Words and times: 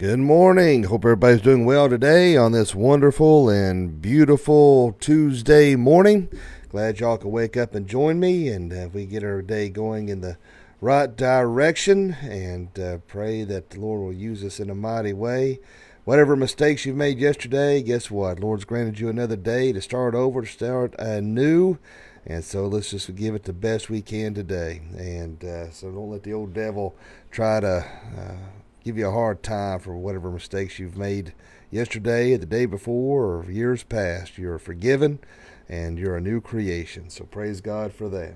Good 0.00 0.18
morning. 0.18 0.84
Hope 0.84 1.04
everybody's 1.04 1.42
doing 1.42 1.66
well 1.66 1.90
today 1.90 2.34
on 2.34 2.52
this 2.52 2.74
wonderful 2.74 3.50
and 3.50 4.00
beautiful 4.00 4.96
Tuesday 4.98 5.76
morning. 5.76 6.30
Glad 6.70 7.00
y'all 7.00 7.18
can 7.18 7.30
wake 7.30 7.54
up 7.54 7.74
and 7.74 7.86
join 7.86 8.18
me, 8.18 8.48
and 8.48 8.72
uh, 8.72 8.88
we 8.94 9.04
get 9.04 9.22
our 9.22 9.42
day 9.42 9.68
going 9.68 10.08
in 10.08 10.22
the 10.22 10.38
right 10.80 11.14
direction. 11.14 12.16
And 12.22 12.80
uh, 12.80 12.96
pray 13.08 13.44
that 13.44 13.68
the 13.68 13.80
Lord 13.80 14.00
will 14.00 14.14
use 14.14 14.42
us 14.42 14.58
in 14.58 14.70
a 14.70 14.74
mighty 14.74 15.12
way. 15.12 15.60
Whatever 16.04 16.34
mistakes 16.34 16.86
you've 16.86 16.96
made 16.96 17.18
yesterday, 17.18 17.82
guess 17.82 18.10
what? 18.10 18.40
Lord's 18.40 18.64
granted 18.64 19.00
you 19.00 19.10
another 19.10 19.36
day 19.36 19.70
to 19.70 19.82
start 19.82 20.14
over, 20.14 20.40
to 20.40 20.48
start 20.48 20.94
anew. 20.98 21.76
And 22.24 22.42
so 22.42 22.66
let's 22.66 22.92
just 22.92 23.14
give 23.16 23.34
it 23.34 23.44
the 23.44 23.52
best 23.52 23.90
we 23.90 24.00
can 24.00 24.32
today. 24.32 24.80
And 24.96 25.44
uh, 25.44 25.70
so 25.70 25.90
don't 25.90 26.10
let 26.10 26.22
the 26.22 26.32
old 26.32 26.54
devil 26.54 26.96
try 27.30 27.60
to 27.60 27.84
uh, 28.16 28.59
give 28.90 28.98
you 28.98 29.06
a 29.06 29.12
hard 29.12 29.40
time 29.40 29.78
for 29.78 29.96
whatever 29.96 30.32
mistakes 30.32 30.80
you've 30.80 30.96
made 30.96 31.32
yesterday, 31.70 32.36
the 32.36 32.44
day 32.44 32.66
before, 32.66 33.36
or 33.36 33.48
years 33.48 33.84
past. 33.84 34.36
You're 34.36 34.58
forgiven 34.58 35.20
and 35.68 35.96
you're 35.96 36.16
a 36.16 36.20
new 36.20 36.40
creation. 36.40 37.08
So 37.08 37.22
praise 37.22 37.60
God 37.60 37.92
for 37.92 38.08
that. 38.08 38.34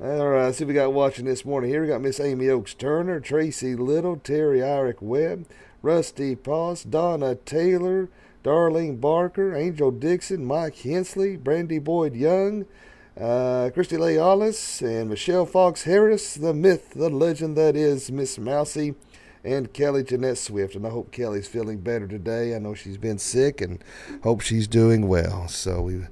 All 0.00 0.28
right, 0.28 0.54
see 0.54 0.64
we 0.64 0.72
got 0.72 0.92
watching 0.92 1.24
this 1.24 1.44
morning. 1.44 1.68
Here 1.68 1.82
we 1.82 1.88
got 1.88 2.00
Miss 2.00 2.20
Amy 2.20 2.48
Oaks 2.48 2.74
Turner, 2.74 3.18
Tracy 3.18 3.74
Little, 3.74 4.18
Terry 4.18 4.60
Irick 4.60 5.02
Webb, 5.02 5.46
Rusty 5.82 6.36
Poss, 6.36 6.84
Donna 6.84 7.34
Taylor, 7.34 8.08
Darlene 8.44 9.00
Barker, 9.00 9.52
Angel 9.52 9.90
Dixon, 9.90 10.44
Mike 10.44 10.76
Hensley, 10.76 11.36
Brandy 11.36 11.80
Boyd 11.80 12.14
Young, 12.14 12.66
uh, 13.20 13.70
Christy 13.74 13.96
Lay 13.96 14.16
and 14.16 15.10
Michelle 15.10 15.44
Fox 15.44 15.82
Harris, 15.82 16.34
the 16.34 16.54
myth, 16.54 16.92
the 16.94 17.10
legend 17.10 17.56
that 17.56 17.74
is 17.74 18.12
Miss 18.12 18.38
Mousy 18.38 18.94
and 19.44 19.72
Kelly 19.72 20.02
Jeanette 20.02 20.38
Swift. 20.38 20.74
And 20.74 20.86
I 20.86 20.90
hope 20.90 21.12
Kelly's 21.12 21.48
feeling 21.48 21.78
better 21.78 22.06
today. 22.06 22.54
I 22.54 22.58
know 22.58 22.74
she's 22.74 22.98
been 22.98 23.18
sick 23.18 23.60
and 23.60 23.82
hope 24.22 24.40
she's 24.40 24.68
doing 24.68 25.08
well. 25.08 25.48
So 25.48 25.82
we 25.82 26.02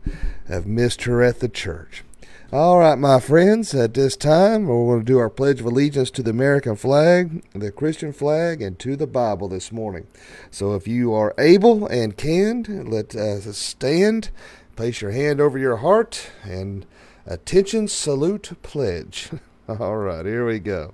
have 0.49 0.67
missed 0.67 1.05
her 1.05 1.23
at 1.23 1.41
the 1.41 1.49
church. 1.49 2.05
All 2.53 2.81
right, 2.81 2.99
my 2.99 3.21
friends, 3.21 3.73
at 3.75 3.95
this 3.95 4.17
time, 4.17 4.67
we're 4.67 4.95
going 4.95 4.99
to 4.99 5.05
do 5.05 5.19
our 5.19 5.31
Pledge 5.31 5.61
of 5.61 5.67
Allegiance 5.67 6.11
to 6.11 6.23
the 6.25 6.33
American 6.33 6.75
flag, 6.75 7.45
the 7.53 7.71
Christian 7.71 8.13
flag, 8.13 8.61
and 8.61 8.77
to 8.81 8.97
the 8.97 9.07
Bible 9.07 9.47
this 9.47 9.71
morning. 9.71 10.09
So 10.51 10.75
if 10.75 10.89
you 10.89 11.15
are 11.15 11.33
able 11.39 11.87
and 11.87 12.17
can, 12.17 12.91
let 12.91 13.15
us 13.15 13.57
stand, 13.57 14.31
place 14.75 15.01
your 15.01 15.13
hand 15.13 15.41
over 15.41 15.59
your 15.59 15.77
heart, 15.77 16.29
and 16.43 16.87
attention, 17.25 17.87
salute, 17.87 18.51
pledge. 18.65 19.31
All 19.69 19.99
right, 19.99 20.27
here 20.27 20.45
we 20.45 20.59
go. 20.59 20.93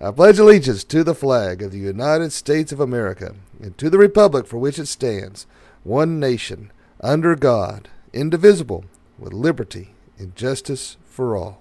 I 0.00 0.10
pledge 0.10 0.38
allegiance 0.38 0.84
to 0.84 1.04
the 1.04 1.14
flag 1.14 1.62
of 1.62 1.70
the 1.70 1.78
United 1.78 2.32
States 2.32 2.72
of 2.72 2.80
America 2.80 3.34
and 3.60 3.76
to 3.78 3.88
the 3.88 3.98
republic 3.98 4.46
for 4.46 4.58
which 4.58 4.78
it 4.78 4.86
stands, 4.86 5.46
one 5.84 6.18
nation, 6.18 6.72
under 7.00 7.36
God, 7.36 7.88
indivisible, 8.12 8.84
with 9.18 9.32
liberty 9.32 9.94
and 10.18 10.34
justice 10.34 10.96
for 11.04 11.36
all. 11.36 11.60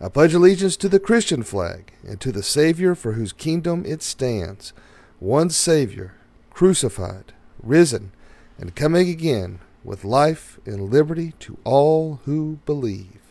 I 0.00 0.08
pledge 0.08 0.34
allegiance 0.34 0.76
to 0.78 0.88
the 0.88 1.00
Christian 1.00 1.42
flag 1.42 1.92
and 2.06 2.20
to 2.20 2.30
the 2.30 2.42
Savior 2.42 2.94
for 2.94 3.12
whose 3.12 3.32
kingdom 3.32 3.84
it 3.86 4.02
stands, 4.02 4.72
one 5.20 5.48
Savior, 5.48 6.14
crucified, 6.50 7.32
risen, 7.62 8.12
and 8.58 8.74
coming 8.74 9.08
again 9.08 9.60
with 9.84 10.04
life 10.04 10.58
and 10.66 10.90
liberty 10.90 11.32
to 11.40 11.56
all 11.64 12.20
who 12.24 12.58
believe. 12.66 13.25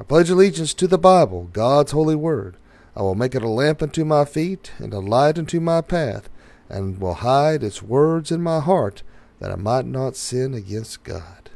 I 0.00 0.02
pledge 0.02 0.30
allegiance 0.30 0.72
to 0.74 0.86
the 0.86 0.96
Bible, 0.96 1.50
God's 1.52 1.92
holy 1.92 2.16
word. 2.16 2.56
I 2.96 3.02
will 3.02 3.14
make 3.14 3.34
it 3.34 3.42
a 3.42 3.48
lamp 3.48 3.82
unto 3.82 4.02
my 4.02 4.24
feet 4.24 4.72
and 4.78 4.94
a 4.94 4.98
light 4.98 5.38
unto 5.38 5.60
my 5.60 5.82
path, 5.82 6.30
and 6.70 6.98
will 6.98 7.14
hide 7.14 7.62
its 7.62 7.82
words 7.82 8.32
in 8.32 8.40
my 8.40 8.60
heart, 8.60 9.02
that 9.40 9.52
I 9.52 9.56
might 9.56 9.84
not 9.84 10.16
sin 10.16 10.54
against 10.54 11.04
God. 11.04 11.50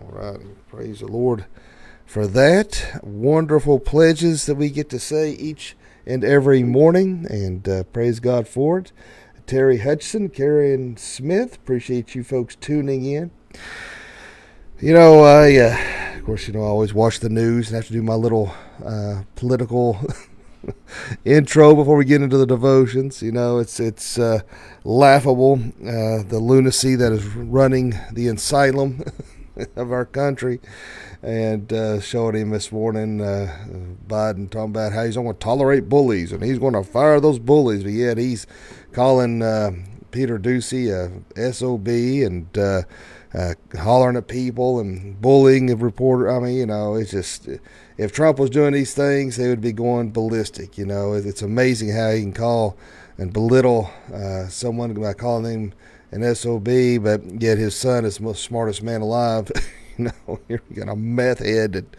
All 0.00 0.12
right, 0.12 0.68
praise 0.68 1.00
the 1.00 1.08
Lord 1.08 1.46
for 2.06 2.28
that. 2.28 3.00
Wonderful 3.02 3.80
pledges 3.80 4.46
that 4.46 4.54
we 4.54 4.70
get 4.70 4.88
to 4.90 5.00
say 5.00 5.32
each 5.32 5.76
and 6.06 6.22
every 6.22 6.62
morning, 6.62 7.26
and 7.28 7.68
uh, 7.68 7.82
praise 7.82 8.20
God 8.20 8.46
for 8.46 8.78
it. 8.78 8.92
Terry 9.44 9.78
Hudson, 9.78 10.28
Karen 10.28 10.96
Smith, 10.96 11.56
appreciate 11.56 12.14
you 12.14 12.22
folks 12.22 12.54
tuning 12.54 13.04
in. 13.04 13.32
You 14.80 14.94
know, 14.94 15.24
I, 15.24 15.56
uh, 15.56 16.18
of 16.18 16.24
course, 16.24 16.46
you 16.46 16.54
know, 16.54 16.62
I 16.62 16.68
always 16.68 16.94
watch 16.94 17.18
the 17.18 17.28
news 17.28 17.66
and 17.66 17.74
have 17.74 17.88
to 17.88 17.92
do 17.92 18.00
my 18.00 18.14
little 18.14 18.54
uh, 18.84 19.22
political 19.34 19.98
intro 21.24 21.74
before 21.74 21.96
we 21.96 22.04
get 22.04 22.22
into 22.22 22.36
the 22.36 22.46
devotions. 22.46 23.20
You 23.20 23.32
know, 23.32 23.58
it's 23.58 23.80
it's 23.80 24.20
uh, 24.20 24.42
laughable 24.84 25.54
uh, 25.80 26.22
the 26.22 26.38
lunacy 26.40 26.94
that 26.94 27.10
is 27.10 27.26
running 27.26 27.98
the 28.12 28.28
asylum 28.28 29.02
of 29.74 29.90
our 29.90 30.04
country, 30.04 30.60
and 31.24 31.72
uh, 31.72 32.00
showing 32.00 32.36
him 32.36 32.50
this 32.50 32.70
morning 32.70 33.20
uh, 33.20 33.52
Biden 34.06 34.48
talking 34.48 34.70
about 34.70 34.92
how 34.92 35.04
he's 35.04 35.16
going 35.16 35.26
to 35.26 35.34
tolerate 35.34 35.88
bullies 35.88 36.30
and 36.30 36.40
he's 36.44 36.60
going 36.60 36.74
to 36.74 36.84
fire 36.84 37.18
those 37.18 37.40
bullies, 37.40 37.82
but 37.82 37.90
yet 37.90 38.16
he's 38.16 38.46
calling 38.92 39.40
Peter 40.12 40.38
Doocy 40.38 40.88
a 41.36 41.52
sob 41.52 41.88
and 41.88 42.86
uh, 43.34 43.54
hollering 43.78 44.16
at 44.16 44.28
people 44.28 44.80
and 44.80 45.20
bullying 45.20 45.70
a 45.70 45.76
reporter. 45.76 46.30
I 46.30 46.38
mean, 46.40 46.56
you 46.56 46.66
know, 46.66 46.94
it's 46.94 47.10
just 47.10 47.48
if 47.96 48.12
Trump 48.12 48.38
was 48.38 48.50
doing 48.50 48.72
these 48.72 48.94
things, 48.94 49.36
they 49.36 49.48
would 49.48 49.60
be 49.60 49.72
going 49.72 50.10
ballistic. 50.10 50.78
You 50.78 50.86
know, 50.86 51.12
it's 51.14 51.42
amazing 51.42 51.90
how 51.90 52.10
he 52.10 52.22
can 52.22 52.32
call 52.32 52.76
and 53.18 53.32
belittle 53.32 53.90
uh, 54.12 54.48
someone 54.48 54.94
by 54.94 55.12
calling 55.12 55.44
him 55.52 55.72
an 56.10 56.34
SOB, 56.34 57.02
but 57.02 57.42
yet 57.42 57.58
his 57.58 57.74
son 57.76 58.04
is 58.04 58.18
the 58.18 58.24
most 58.24 58.44
smartest 58.44 58.82
man 58.82 59.00
alive. 59.00 59.50
you 59.98 60.06
know, 60.06 60.40
you 60.48 60.60
got 60.74 60.88
a 60.88 60.96
meth 60.96 61.40
head 61.40 61.72
that 61.72 61.96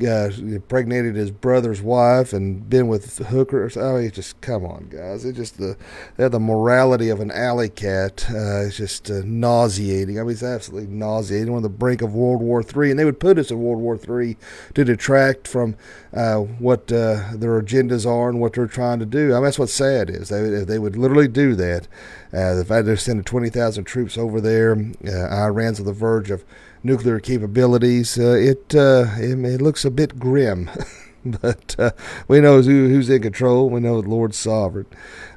uh, 0.00 0.30
impregnated 0.38 1.14
his 1.14 1.30
brother's 1.30 1.82
wife 1.82 2.32
and 2.32 2.68
been 2.68 2.88
with 2.88 3.18
hookers. 3.18 3.76
I 3.76 4.00
mean, 4.00 4.10
just 4.10 4.40
come 4.40 4.64
on, 4.64 4.88
guys. 4.88 5.24
It's 5.24 5.36
just 5.36 5.58
the 5.58 5.76
the 6.16 6.40
morality 6.40 7.10
of 7.10 7.20
an 7.20 7.30
alley 7.30 7.68
cat. 7.68 8.26
Uh, 8.30 8.66
it's 8.66 8.76
just 8.76 9.10
uh, 9.10 9.20
nauseating. 9.24 10.18
I 10.18 10.22
mean, 10.22 10.32
it's 10.32 10.42
absolutely 10.42 10.88
nauseating. 10.88 11.54
On 11.54 11.62
the 11.62 11.68
brink 11.68 12.00
of 12.00 12.14
World 12.14 12.40
War 12.40 12.62
Three, 12.62 12.90
and 12.90 12.98
they 12.98 13.04
would 13.04 13.20
put 13.20 13.38
us 13.38 13.50
in 13.50 13.60
World 13.60 13.80
War 13.80 13.98
Three 13.98 14.36
to 14.74 14.84
detract 14.84 15.46
from 15.46 15.76
uh, 16.14 16.36
what 16.38 16.90
uh, 16.90 17.32
their 17.34 17.60
agendas 17.60 18.06
are 18.06 18.30
and 18.30 18.40
what 18.40 18.54
they're 18.54 18.66
trying 18.66 18.98
to 19.00 19.06
do. 19.06 19.32
I 19.32 19.34
mean, 19.34 19.44
that's 19.44 19.58
what's 19.58 19.74
sad 19.74 20.08
is 20.08 20.30
they 20.30 20.64
they 20.64 20.78
would 20.78 20.96
literally 20.96 21.28
do 21.28 21.54
that. 21.56 21.86
Uh, 22.32 22.54
the 22.54 22.64
fact 22.64 22.86
they're 22.86 22.96
sending 22.96 23.24
twenty 23.24 23.50
thousand 23.50 23.84
troops 23.84 24.16
over 24.16 24.40
there, 24.40 24.72
Iran's 25.04 25.80
on 25.80 25.86
the 25.86 25.92
verge 25.92 26.30
of 26.30 26.44
nuclear 26.82 27.20
capabilities. 27.20 28.18
Uh, 28.18 28.32
it, 28.32 28.74
uh, 28.74 29.06
it, 29.18 29.38
it 29.44 29.62
looks 29.62 29.84
a 29.84 29.90
bit 29.90 30.18
grim, 30.18 30.70
but 31.24 31.76
uh, 31.78 31.90
we 32.28 32.40
know 32.40 32.60
who, 32.62 32.88
who's 32.88 33.08
in 33.08 33.22
control. 33.22 33.70
We 33.70 33.80
know 33.80 34.00
the 34.00 34.08
Lord's 34.08 34.36
sovereign. 34.36 34.86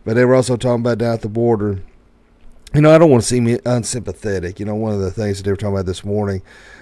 But 0.04 0.16
they 0.16 0.26
were 0.26 0.36
also 0.36 0.58
talking 0.58 0.82
about 0.82 1.00
down 1.00 1.14
at 1.14 1.22
the 1.22 1.30
border. 1.30 1.82
You 2.74 2.82
know, 2.82 2.94
I 2.94 2.98
don't 2.98 3.10
want 3.10 3.24
to 3.24 3.28
seem 3.28 3.48
unsympathetic. 3.66 4.60
You 4.60 4.66
know, 4.66 4.76
one 4.76 4.94
of 4.94 5.00
the 5.00 5.12
things 5.12 5.38
that 5.38 5.44
they 5.44 5.52
were 5.52 5.56
talking 5.56 5.76
about 5.76 5.86
this 5.86 6.04
morning 6.04 6.42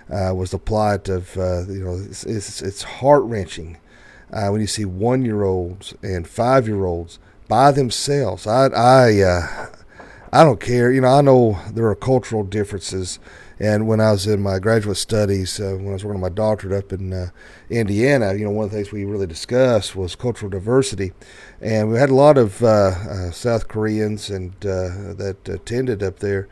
uh, 0.10 0.34
was 0.36 0.52
the 0.52 0.58
plight 0.58 1.08
of, 1.08 1.38
uh, 1.38 1.68
you 1.68 1.84
know, 1.84 1.96
it's, 1.96 2.24
it's, 2.26 2.62
it's 2.62 2.84
heart 2.84 3.24
wrenching 3.24 3.78
uh, 4.32 4.50
when 4.50 4.60
you 4.60 4.68
see 4.68 4.86
one 4.86 5.24
year 5.24 5.44
olds 5.44 5.94
and 6.02 6.28
five 6.28 6.68
year 6.68 6.86
olds 6.86 7.20
by 7.48 7.72
themselves. 7.72 8.48
I, 8.48 8.68
I, 8.68 9.70
I 10.32 10.44
don't 10.44 10.60
care. 10.60 10.92
You 10.92 11.02
know, 11.02 11.10
I 11.10 11.22
know 11.22 11.60
there 11.72 11.86
are 11.86 11.96
cultural 11.96 12.44
differences 12.44 13.20
and 13.60 13.88
when 13.88 14.02
I 14.02 14.12
was 14.12 14.26
in 14.26 14.42
my 14.42 14.60
graduate 14.60 14.98
studies, 14.98 15.60
uh, 15.60 15.76
when 15.76 15.90
I 15.90 15.94
was 15.94 16.04
working 16.04 16.16
on 16.16 16.22
my 16.22 16.30
doctorate 16.30 16.86
up 16.86 16.92
in 16.92 17.14
uh, 17.14 17.28
Indiana, 17.70 18.34
you 18.34 18.46
know, 18.46 18.52
one 18.52 18.66
of 18.66 18.72
the 18.72 18.78
things 18.78 18.92
we 18.92 19.06
really 19.06 19.28
discussed 19.28 19.96
was 19.96 20.16
cultural 20.16 20.50
diversity. 20.50 21.14
And 21.62 21.92
we 21.92 21.98
had 21.98 22.10
a 22.10 22.16
lot 22.16 22.38
of 22.38 22.64
uh, 22.64 22.68
uh 22.68 23.32
South 23.32 23.68
Koreans 23.68 24.30
and 24.30 24.54
uh, 24.66 25.14
that 25.14 25.38
attended 25.48 26.02
up 26.02 26.20
there. 26.20 26.48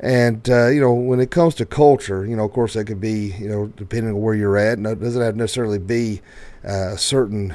And, 0.00 0.48
uh, 0.48 0.68
you 0.68 0.80
know, 0.80 0.92
when 0.92 1.20
it 1.20 1.30
comes 1.30 1.54
to 1.56 1.66
culture, 1.66 2.24
you 2.24 2.36
know, 2.36 2.44
of 2.44 2.52
course, 2.52 2.74
that 2.74 2.84
could 2.84 3.00
be, 3.00 3.34
you 3.38 3.48
know, 3.48 3.66
depending 3.66 4.14
on 4.14 4.20
where 4.20 4.34
you're 4.34 4.56
at. 4.56 4.78
it 4.78 4.82
doesn't 4.82 5.20
have 5.20 5.34
to 5.34 5.38
necessarily 5.38 5.80
be 5.80 6.22
a 6.62 6.96
certain, 6.96 7.52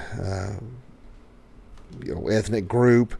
you 2.04 2.13
know, 2.13 2.28
ethnic 2.28 2.68
group, 2.68 3.16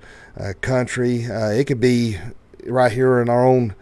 country. 0.60 1.24
it 1.24 1.66
could 1.68 1.80
be 1.80 2.18
right 2.66 2.92
here 2.92 3.22
in 3.22 3.30
our 3.30 3.46
own 3.46 3.75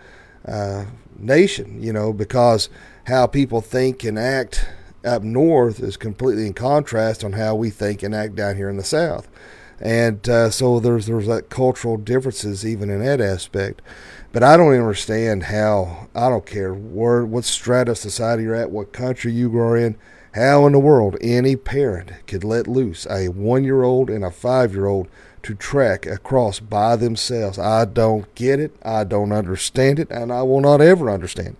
nation, 1.23 1.81
you 1.81 1.94
know, 1.94 2.13
because 2.13 2.69
how 3.06 3.27
people 3.27 3.62
think 3.62 4.03
and 4.03 4.18
act 4.18 4.68
up 5.03 5.23
north 5.23 5.79
is 5.79 5.97
completely 5.97 6.45
in 6.45 6.53
contrast 6.53 7.23
on 7.23 7.33
how 7.33 7.56
we 7.56 7.69
think 7.69 8.03
and 8.03 8.13
act 8.13 8.35
down 8.35 8.56
here 8.56 8.69
in 8.69 8.77
the 8.77 8.83
south. 8.83 9.27
And 9.79 10.27
uh, 10.29 10.51
so 10.51 10.79
there's 10.79 11.07
there's 11.07 11.25
that 11.25 11.50
cultural 11.50 11.97
differences 11.97 12.65
even 12.65 12.91
in 12.91 13.03
that 13.03 13.19
aspect. 13.19 13.81
But 14.31 14.44
I 14.44 14.56
don't 14.56 14.73
understand 14.73 15.44
how. 15.44 16.07
I 16.15 16.29
don't 16.29 16.45
care 16.45 16.73
where, 16.73 17.25
what 17.25 17.44
strata 17.44 17.91
of 17.91 17.97
society 17.97 18.44
you're 18.44 18.56
at, 18.56 18.71
what 18.71 18.94
country 18.94 19.33
you 19.33 19.57
are 19.57 19.75
in. 19.75 19.97
How 20.33 20.65
in 20.65 20.71
the 20.71 20.79
world 20.79 21.17
any 21.19 21.57
parent 21.57 22.12
could 22.25 22.45
let 22.45 22.65
loose 22.65 23.06
a 23.09 23.27
one-year-old 23.27 24.09
and 24.09 24.24
a 24.24 24.31
five-year-old 24.31 25.09
to 25.43 25.55
trek 25.55 26.05
across 26.05 26.59
by 26.59 26.95
themselves? 26.95 27.57
I 27.57 27.85
don't 27.85 28.33
get 28.35 28.59
it. 28.59 28.75
I 28.83 29.03
don't 29.03 29.31
understand 29.31 29.99
it, 29.99 30.09
and 30.09 30.31
I 30.31 30.43
will 30.43 30.61
not 30.61 30.81
ever 30.81 31.09
understand. 31.09 31.49
It. 31.49 31.55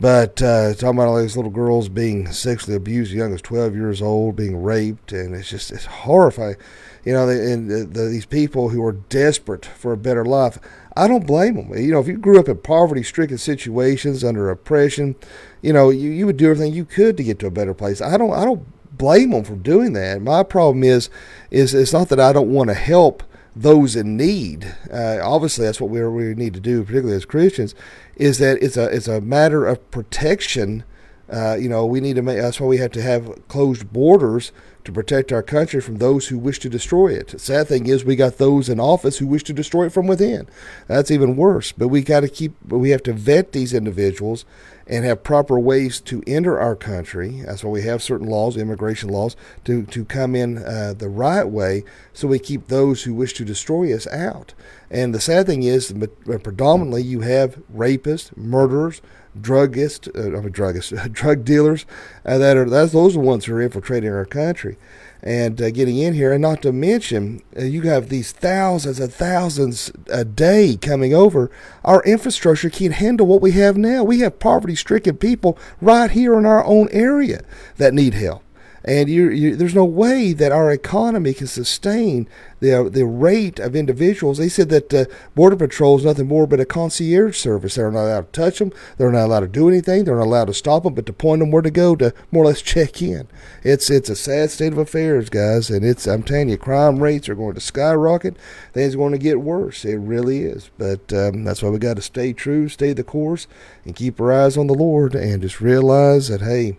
But 0.00 0.40
uh, 0.40 0.72
talking 0.74 0.98
about 0.98 1.08
all 1.08 1.20
these 1.20 1.36
little 1.36 1.50
girls 1.50 1.90
being 1.90 2.32
sexually 2.32 2.74
abused, 2.74 3.12
young 3.12 3.34
as 3.34 3.42
12 3.42 3.74
years 3.74 4.00
old, 4.00 4.34
being 4.34 4.62
raped, 4.62 5.12
and 5.12 5.34
it's 5.34 5.50
just 5.50 5.70
it's 5.70 5.84
horrifying. 5.84 6.56
You 7.04 7.12
know, 7.12 7.28
and 7.28 7.70
the, 7.70 7.84
the, 7.84 8.08
these 8.08 8.26
people 8.26 8.70
who 8.70 8.84
are 8.84 8.92
desperate 8.92 9.66
for 9.66 9.92
a 9.92 9.98
better 9.98 10.24
life. 10.24 10.58
I 10.96 11.06
don't 11.06 11.26
blame 11.26 11.54
them. 11.54 11.78
You 11.78 11.92
know, 11.92 12.00
if 12.00 12.08
you 12.08 12.16
grew 12.16 12.38
up 12.38 12.48
in 12.48 12.58
poverty-stricken 12.58 13.38
situations 13.38 14.24
under 14.24 14.50
oppression, 14.50 15.16
you 15.62 15.72
know, 15.72 15.88
you, 15.88 16.10
you 16.10 16.26
would 16.26 16.36
do 16.36 16.50
everything 16.50 16.74
you 16.74 16.84
could 16.84 17.16
to 17.16 17.22
get 17.22 17.38
to 17.38 17.46
a 17.46 17.50
better 17.50 17.74
place. 17.74 18.00
I 18.00 18.16
don't 18.16 18.32
I 18.32 18.44
don't 18.44 18.66
blame 19.00 19.30
them 19.30 19.44
for 19.44 19.56
doing 19.56 19.94
that. 19.94 20.20
My 20.20 20.42
problem 20.42 20.84
is 20.84 21.08
is 21.50 21.72
it's 21.72 21.92
not 21.92 22.10
that 22.10 22.20
I 22.20 22.34
don't 22.34 22.52
want 22.52 22.68
to 22.68 22.74
help 22.74 23.22
those 23.56 23.96
in 23.96 24.16
need. 24.16 24.76
Uh, 24.92 25.18
obviously, 25.22 25.64
that's 25.64 25.80
what 25.80 25.90
we 25.90 26.06
we 26.06 26.34
need 26.34 26.54
to 26.54 26.60
do, 26.60 26.84
particularly 26.84 27.16
as 27.16 27.24
Christians, 27.24 27.74
is 28.16 28.38
that 28.38 28.62
it's 28.62 28.76
a 28.76 28.84
it's 28.84 29.08
a 29.08 29.20
matter 29.22 29.66
of 29.66 29.90
protection. 29.90 30.84
Uh, 31.32 31.56
you 31.58 31.68
know, 31.68 31.86
we 31.86 32.00
need 32.00 32.16
to 32.16 32.22
make. 32.22 32.38
That's 32.38 32.60
why 32.60 32.66
we 32.66 32.76
have 32.76 32.92
to 32.92 33.02
have 33.02 33.48
closed 33.48 33.90
borders 33.92 34.52
to 34.84 34.92
protect 34.92 35.32
our 35.32 35.42
country 35.42 35.80
from 35.80 35.96
those 35.96 36.28
who 36.28 36.38
wish 36.38 36.58
to 36.58 36.68
destroy 36.68 37.08
it. 37.08 37.28
The 37.28 37.38
sad 37.38 37.68
thing 37.68 37.86
is, 37.86 38.04
we 38.04 38.16
got 38.16 38.38
those 38.38 38.68
in 38.68 38.80
office 38.80 39.18
who 39.18 39.26
wish 39.26 39.44
to 39.44 39.52
destroy 39.52 39.86
it 39.86 39.92
from 39.92 40.06
within. 40.06 40.48
That's 40.88 41.10
even 41.10 41.36
worse. 41.36 41.72
But 41.72 41.88
we 41.88 42.02
got 42.02 42.20
to 42.20 42.28
keep. 42.28 42.52
We 42.66 42.90
have 42.90 43.02
to 43.04 43.12
vet 43.12 43.52
these 43.52 43.72
individuals 43.72 44.44
and 44.90 45.04
have 45.04 45.22
proper 45.22 45.58
ways 45.58 46.00
to 46.00 46.20
enter 46.26 46.58
our 46.58 46.74
country. 46.74 47.42
That's 47.46 47.62
why 47.62 47.70
we 47.70 47.82
have 47.82 48.02
certain 48.02 48.26
laws, 48.26 48.56
immigration 48.56 49.08
laws, 49.08 49.36
to, 49.64 49.84
to 49.84 50.04
come 50.04 50.34
in 50.34 50.58
uh, 50.58 50.94
the 50.98 51.08
right 51.08 51.44
way 51.44 51.84
so 52.12 52.26
we 52.26 52.40
keep 52.40 52.66
those 52.66 53.04
who 53.04 53.14
wish 53.14 53.32
to 53.34 53.44
destroy 53.44 53.94
us 53.94 54.08
out. 54.08 54.52
And 54.90 55.14
the 55.14 55.20
sad 55.20 55.46
thing 55.46 55.62
is, 55.62 55.94
predominantly, 56.42 57.04
you 57.04 57.20
have 57.20 57.62
rapists, 57.72 58.36
murderers, 58.36 59.00
druggists, 59.40 60.08
uh, 60.08 60.36
I 60.36 60.40
mean, 60.40 60.52
druggists, 60.52 61.12
drug 61.12 61.44
dealers 61.44 61.86
uh, 62.26 62.38
that 62.38 62.56
are 62.56 62.68
that's 62.68 62.90
those 62.90 63.16
are 63.16 63.20
the 63.20 63.24
ones 63.24 63.44
who 63.44 63.54
are 63.54 63.62
infiltrating 63.62 64.10
our 64.10 64.24
country 64.24 64.76
and 65.22 65.60
uh, 65.60 65.70
getting 65.70 65.98
in 65.98 66.14
here. 66.14 66.32
And 66.32 66.42
not 66.42 66.62
to 66.62 66.72
mention, 66.72 67.42
uh, 67.56 67.62
you 67.62 67.82
have 67.82 68.08
these 68.08 68.32
thousands 68.32 69.00
and 69.00 69.12
thousands 69.12 69.90
a 70.10 70.24
day 70.24 70.76
coming 70.80 71.14
over. 71.14 71.50
Our 71.84 72.02
infrastructure 72.04 72.70
can't 72.70 72.94
handle 72.94 73.26
what 73.26 73.42
we 73.42 73.52
have 73.52 73.76
now. 73.76 74.04
We 74.04 74.20
have 74.20 74.38
poverty 74.38 74.74
stricken 74.74 75.16
people 75.16 75.58
right 75.80 76.10
here 76.10 76.38
in 76.38 76.46
our 76.46 76.64
own 76.64 76.88
area 76.90 77.42
that 77.76 77.94
need 77.94 78.14
help 78.14 78.42
and 78.84 79.08
you, 79.08 79.30
you, 79.30 79.56
there's 79.56 79.74
no 79.74 79.84
way 79.84 80.32
that 80.32 80.52
our 80.52 80.70
economy 80.70 81.34
can 81.34 81.46
sustain 81.46 82.28
the 82.60 82.88
the 82.90 83.04
rate 83.04 83.58
of 83.58 83.74
individuals. 83.74 84.38
They 84.38 84.48
said 84.48 84.68
that 84.70 84.94
uh, 84.94 85.04
border 85.34 85.56
patrol 85.56 85.98
is 85.98 86.04
nothing 86.04 86.28
more 86.28 86.46
but 86.46 86.60
a 86.60 86.64
concierge 86.64 87.36
service. 87.36 87.74
They're 87.74 87.90
not 87.90 88.04
allowed 88.04 88.32
to 88.32 88.40
touch 88.40 88.58
them. 88.58 88.72
They're 88.96 89.12
not 89.12 89.26
allowed 89.26 89.40
to 89.40 89.48
do 89.48 89.68
anything. 89.68 90.04
They're 90.04 90.16
not 90.16 90.26
allowed 90.26 90.46
to 90.46 90.54
stop 90.54 90.84
them, 90.84 90.94
but 90.94 91.06
to 91.06 91.12
point 91.12 91.40
them 91.40 91.50
where 91.50 91.62
to 91.62 91.70
go 91.70 91.96
to 91.96 92.14
more 92.30 92.44
or 92.44 92.46
less 92.48 92.62
check 92.62 93.02
in. 93.02 93.28
It's 93.62 93.90
it's 93.90 94.08
a 94.08 94.16
sad 94.16 94.50
state 94.50 94.72
of 94.72 94.78
affairs, 94.78 95.28
guys, 95.28 95.70
and 95.70 95.84
it's 95.84 96.06
I'm 96.06 96.22
telling 96.22 96.48
you, 96.48 96.58
crime 96.58 97.02
rates 97.02 97.28
are 97.28 97.34
going 97.34 97.54
to 97.54 97.60
skyrocket. 97.60 98.36
Things 98.72 98.94
are 98.94 98.98
going 98.98 99.12
to 99.12 99.18
get 99.18 99.40
worse. 99.40 99.84
It 99.84 99.96
really 99.96 100.40
is. 100.40 100.70
But 100.78 101.12
um, 101.12 101.44
that's 101.44 101.62
why 101.62 101.70
we 101.70 101.78
got 101.78 101.96
to 101.96 102.02
stay 102.02 102.32
true, 102.32 102.68
stay 102.68 102.92
the 102.92 103.04
course, 103.04 103.46
and 103.84 103.96
keep 103.96 104.20
our 104.20 104.32
eyes 104.32 104.56
on 104.56 104.66
the 104.66 104.74
Lord, 104.74 105.14
and 105.14 105.42
just 105.42 105.60
realize 105.60 106.28
that 106.28 106.40
hey 106.40 106.78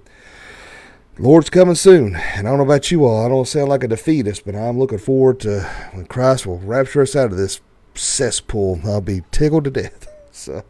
Lord's 1.21 1.51
coming 1.51 1.75
soon, 1.75 2.15
and 2.15 2.47
I 2.47 2.49
don't 2.49 2.57
know 2.57 2.63
about 2.63 2.89
you 2.89 3.05
all. 3.05 3.23
I 3.23 3.29
don't 3.29 3.47
sound 3.47 3.69
like 3.69 3.83
a 3.83 3.87
defeatist, 3.87 4.43
but 4.43 4.55
I'm 4.55 4.79
looking 4.79 4.97
forward 4.97 5.39
to 5.41 5.61
when 5.93 6.07
Christ 6.07 6.47
will 6.47 6.57
rapture 6.57 7.03
us 7.03 7.15
out 7.15 7.31
of 7.31 7.37
this 7.37 7.61
cesspool. 7.93 8.81
I'll 8.83 9.01
be 9.01 9.21
tickled 9.29 9.65
to 9.65 9.71
death. 9.71 10.07
So, 10.33 10.63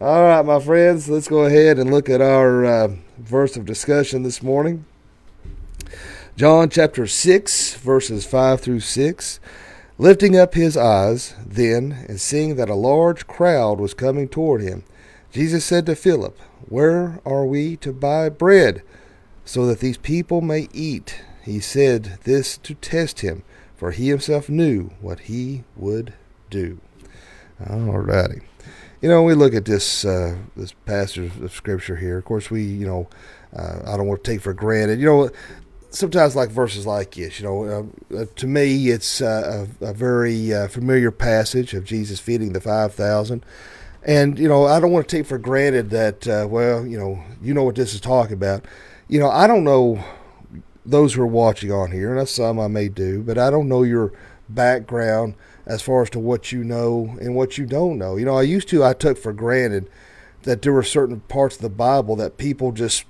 all 0.00 0.22
right, 0.22 0.46
my 0.46 0.60
friends, 0.60 1.10
let's 1.10 1.28
go 1.28 1.44
ahead 1.44 1.78
and 1.78 1.90
look 1.90 2.08
at 2.08 2.22
our 2.22 2.64
uh, 2.64 2.88
verse 3.18 3.56
of 3.56 3.66
discussion 3.66 4.22
this 4.22 4.40
morning. 4.40 4.86
John 6.36 6.70
chapter 6.70 7.06
6, 7.06 7.74
verses 7.74 8.24
5 8.24 8.60
through 8.60 8.80
6. 8.80 9.40
Lifting 9.98 10.38
up 10.38 10.54
his 10.54 10.76
eyes, 10.76 11.34
then, 11.44 12.06
and 12.08 12.20
seeing 12.20 12.54
that 12.54 12.70
a 12.70 12.74
large 12.74 13.26
crowd 13.26 13.80
was 13.80 13.94
coming 13.94 14.28
toward 14.28 14.62
him, 14.62 14.84
Jesus 15.32 15.64
said 15.64 15.84
to 15.86 15.96
Philip, 15.96 16.38
Where 16.68 17.20
are 17.26 17.44
we 17.44 17.76
to 17.78 17.92
buy 17.92 18.28
bread? 18.30 18.82
So 19.44 19.66
that 19.66 19.80
these 19.80 19.98
people 19.98 20.40
may 20.40 20.68
eat. 20.72 21.22
He 21.42 21.60
said 21.60 22.18
this 22.24 22.56
to 22.58 22.74
test 22.74 23.20
him, 23.20 23.42
for 23.76 23.90
he 23.90 24.08
himself 24.08 24.48
knew 24.48 24.90
what 25.00 25.20
he 25.20 25.64
would 25.76 26.14
do. 26.50 26.80
Alrighty. 27.60 28.42
You 29.00 29.10
know, 29.10 29.22
we 29.22 29.34
look 29.34 29.54
at 29.54 29.66
this 29.66 30.04
uh, 30.04 30.36
this 30.56 30.72
passage 30.72 31.30
of 31.38 31.52
scripture 31.52 31.96
here. 31.96 32.16
Of 32.16 32.24
course, 32.24 32.50
we 32.50 32.62
you 32.62 32.86
know 32.86 33.08
uh, 33.54 33.80
I 33.86 33.96
don't 33.96 34.06
want 34.06 34.24
to 34.24 34.30
take 34.30 34.40
for 34.40 34.54
granted. 34.54 34.98
You 34.98 35.06
know, 35.06 35.30
sometimes 35.90 36.34
like 36.34 36.48
verses 36.48 36.86
like 36.86 37.14
this. 37.14 37.38
You 37.38 37.46
know, 37.46 37.64
uh, 38.10 38.16
uh 38.16 38.26
to 38.36 38.46
me, 38.46 38.88
it's 38.88 39.20
uh, 39.20 39.66
a, 39.80 39.88
a, 39.90 39.92
very 39.92 40.54
uh, 40.54 40.68
familiar 40.68 41.10
passage 41.10 41.74
of 41.74 41.84
Jesus 41.84 42.18
feeding 42.18 42.54
the 42.54 42.62
five 42.62 42.94
thousand. 42.94 43.44
And 44.02 44.38
you 44.38 44.48
know, 44.48 44.64
I 44.64 44.80
don't 44.80 44.90
want 44.90 45.06
to 45.06 45.16
take 45.16 45.26
for 45.26 45.38
granted 45.38 45.90
that. 45.90 46.48
well, 46.48 46.86
you 46.86 46.98
know, 46.98 47.22
you 47.42 47.52
know 47.52 47.64
what 47.64 47.74
this 47.74 47.92
is 47.92 48.00
talking 48.00 48.34
about 48.34 48.64
you 49.08 49.20
know, 49.20 49.28
I 49.28 49.46
don't 49.46 49.64
know 49.64 50.02
those 50.86 51.14
who 51.14 51.22
are 51.22 51.26
watching 51.26 51.72
on 51.72 51.92
here, 51.92 52.10
and 52.10 52.20
that's 52.20 52.32
some 52.32 52.58
I 52.58 52.68
may 52.68 52.88
do, 52.88 53.22
but 53.22 53.38
I 53.38 53.50
don't 53.50 53.68
know 53.68 53.82
your 53.82 54.12
background 54.48 55.34
as 55.66 55.80
far 55.80 56.02
as 56.02 56.10
to 56.10 56.18
what 56.18 56.52
you 56.52 56.62
know 56.62 57.16
and 57.20 57.34
what 57.34 57.56
you 57.56 57.66
don't 57.66 57.98
know. 57.98 58.16
You 58.16 58.24
know, 58.24 58.36
I 58.36 58.42
used 58.42 58.68
to, 58.68 58.84
I 58.84 58.92
took 58.92 59.16
for 59.16 59.32
granted 59.32 59.88
that 60.42 60.62
there 60.62 60.72
were 60.72 60.82
certain 60.82 61.20
parts 61.20 61.56
of 61.56 61.62
the 61.62 61.70
Bible 61.70 62.16
that 62.16 62.36
people 62.36 62.72
just 62.72 63.04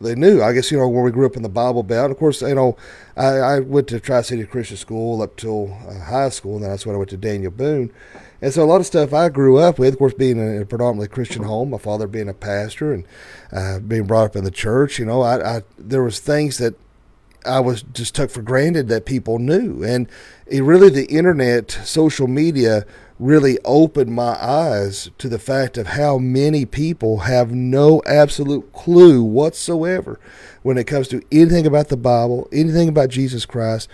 they 0.00 0.14
knew. 0.14 0.42
I 0.42 0.52
guess 0.52 0.70
you 0.70 0.78
know 0.78 0.88
where 0.88 1.02
we 1.02 1.12
grew 1.12 1.26
up 1.26 1.36
in 1.36 1.42
the 1.42 1.48
Bible 1.48 1.82
Belt. 1.82 2.10
Of 2.10 2.18
course, 2.18 2.42
you 2.42 2.54
know 2.54 2.76
I, 3.16 3.26
I 3.26 3.60
went 3.60 3.88
to 3.88 4.00
Tri 4.00 4.22
City 4.22 4.44
Christian 4.44 4.76
School 4.76 5.22
up 5.22 5.36
till 5.36 5.76
uh, 5.88 6.04
high 6.04 6.28
school, 6.28 6.56
and 6.56 6.64
then 6.64 6.70
that's 6.70 6.84
when 6.84 6.94
I 6.94 6.98
went 6.98 7.10
to 7.10 7.16
Daniel 7.16 7.52
Boone. 7.52 7.92
And 8.42 8.52
so 8.52 8.64
a 8.64 8.66
lot 8.66 8.80
of 8.80 8.86
stuff 8.86 9.14
I 9.14 9.28
grew 9.28 9.56
up 9.56 9.78
with, 9.78 9.94
of 9.94 9.98
course, 9.98 10.14
being 10.14 10.36
in 10.36 10.60
a 10.60 10.66
predominantly 10.66 11.06
Christian 11.06 11.44
home, 11.44 11.70
my 11.70 11.78
father 11.78 12.08
being 12.08 12.28
a 12.28 12.34
pastor 12.34 12.92
and 12.92 13.06
uh, 13.52 13.78
being 13.78 14.04
brought 14.04 14.26
up 14.26 14.36
in 14.36 14.42
the 14.42 14.50
church, 14.50 14.98
you 14.98 15.06
know, 15.06 15.22
I, 15.22 15.58
I 15.58 15.62
there 15.78 16.02
was 16.02 16.18
things 16.18 16.58
that 16.58 16.74
I 17.46 17.60
was 17.60 17.82
just 17.82 18.14
took 18.14 18.30
for 18.30 18.42
granted 18.42 18.88
that 18.88 19.04
people 19.06 19.38
knew. 19.38 19.82
And 19.84 20.08
it 20.46 20.62
really, 20.62 20.90
the 20.90 21.06
internet, 21.06 21.70
social 21.70 22.26
media 22.26 22.84
really 23.18 23.58
opened 23.64 24.12
my 24.12 24.36
eyes 24.44 25.10
to 25.18 25.28
the 25.28 25.38
fact 25.38 25.78
of 25.78 25.88
how 25.88 26.18
many 26.18 26.66
people 26.66 27.18
have 27.18 27.52
no 27.52 28.02
absolute 28.06 28.72
clue 28.72 29.22
whatsoever 29.22 30.18
when 30.62 30.76
it 30.76 30.88
comes 30.88 31.06
to 31.08 31.22
anything 31.30 31.66
about 31.66 31.88
the 31.88 31.96
Bible, 31.96 32.48
anything 32.52 32.88
about 32.88 33.10
Jesus 33.10 33.46
Christ, 33.46 33.88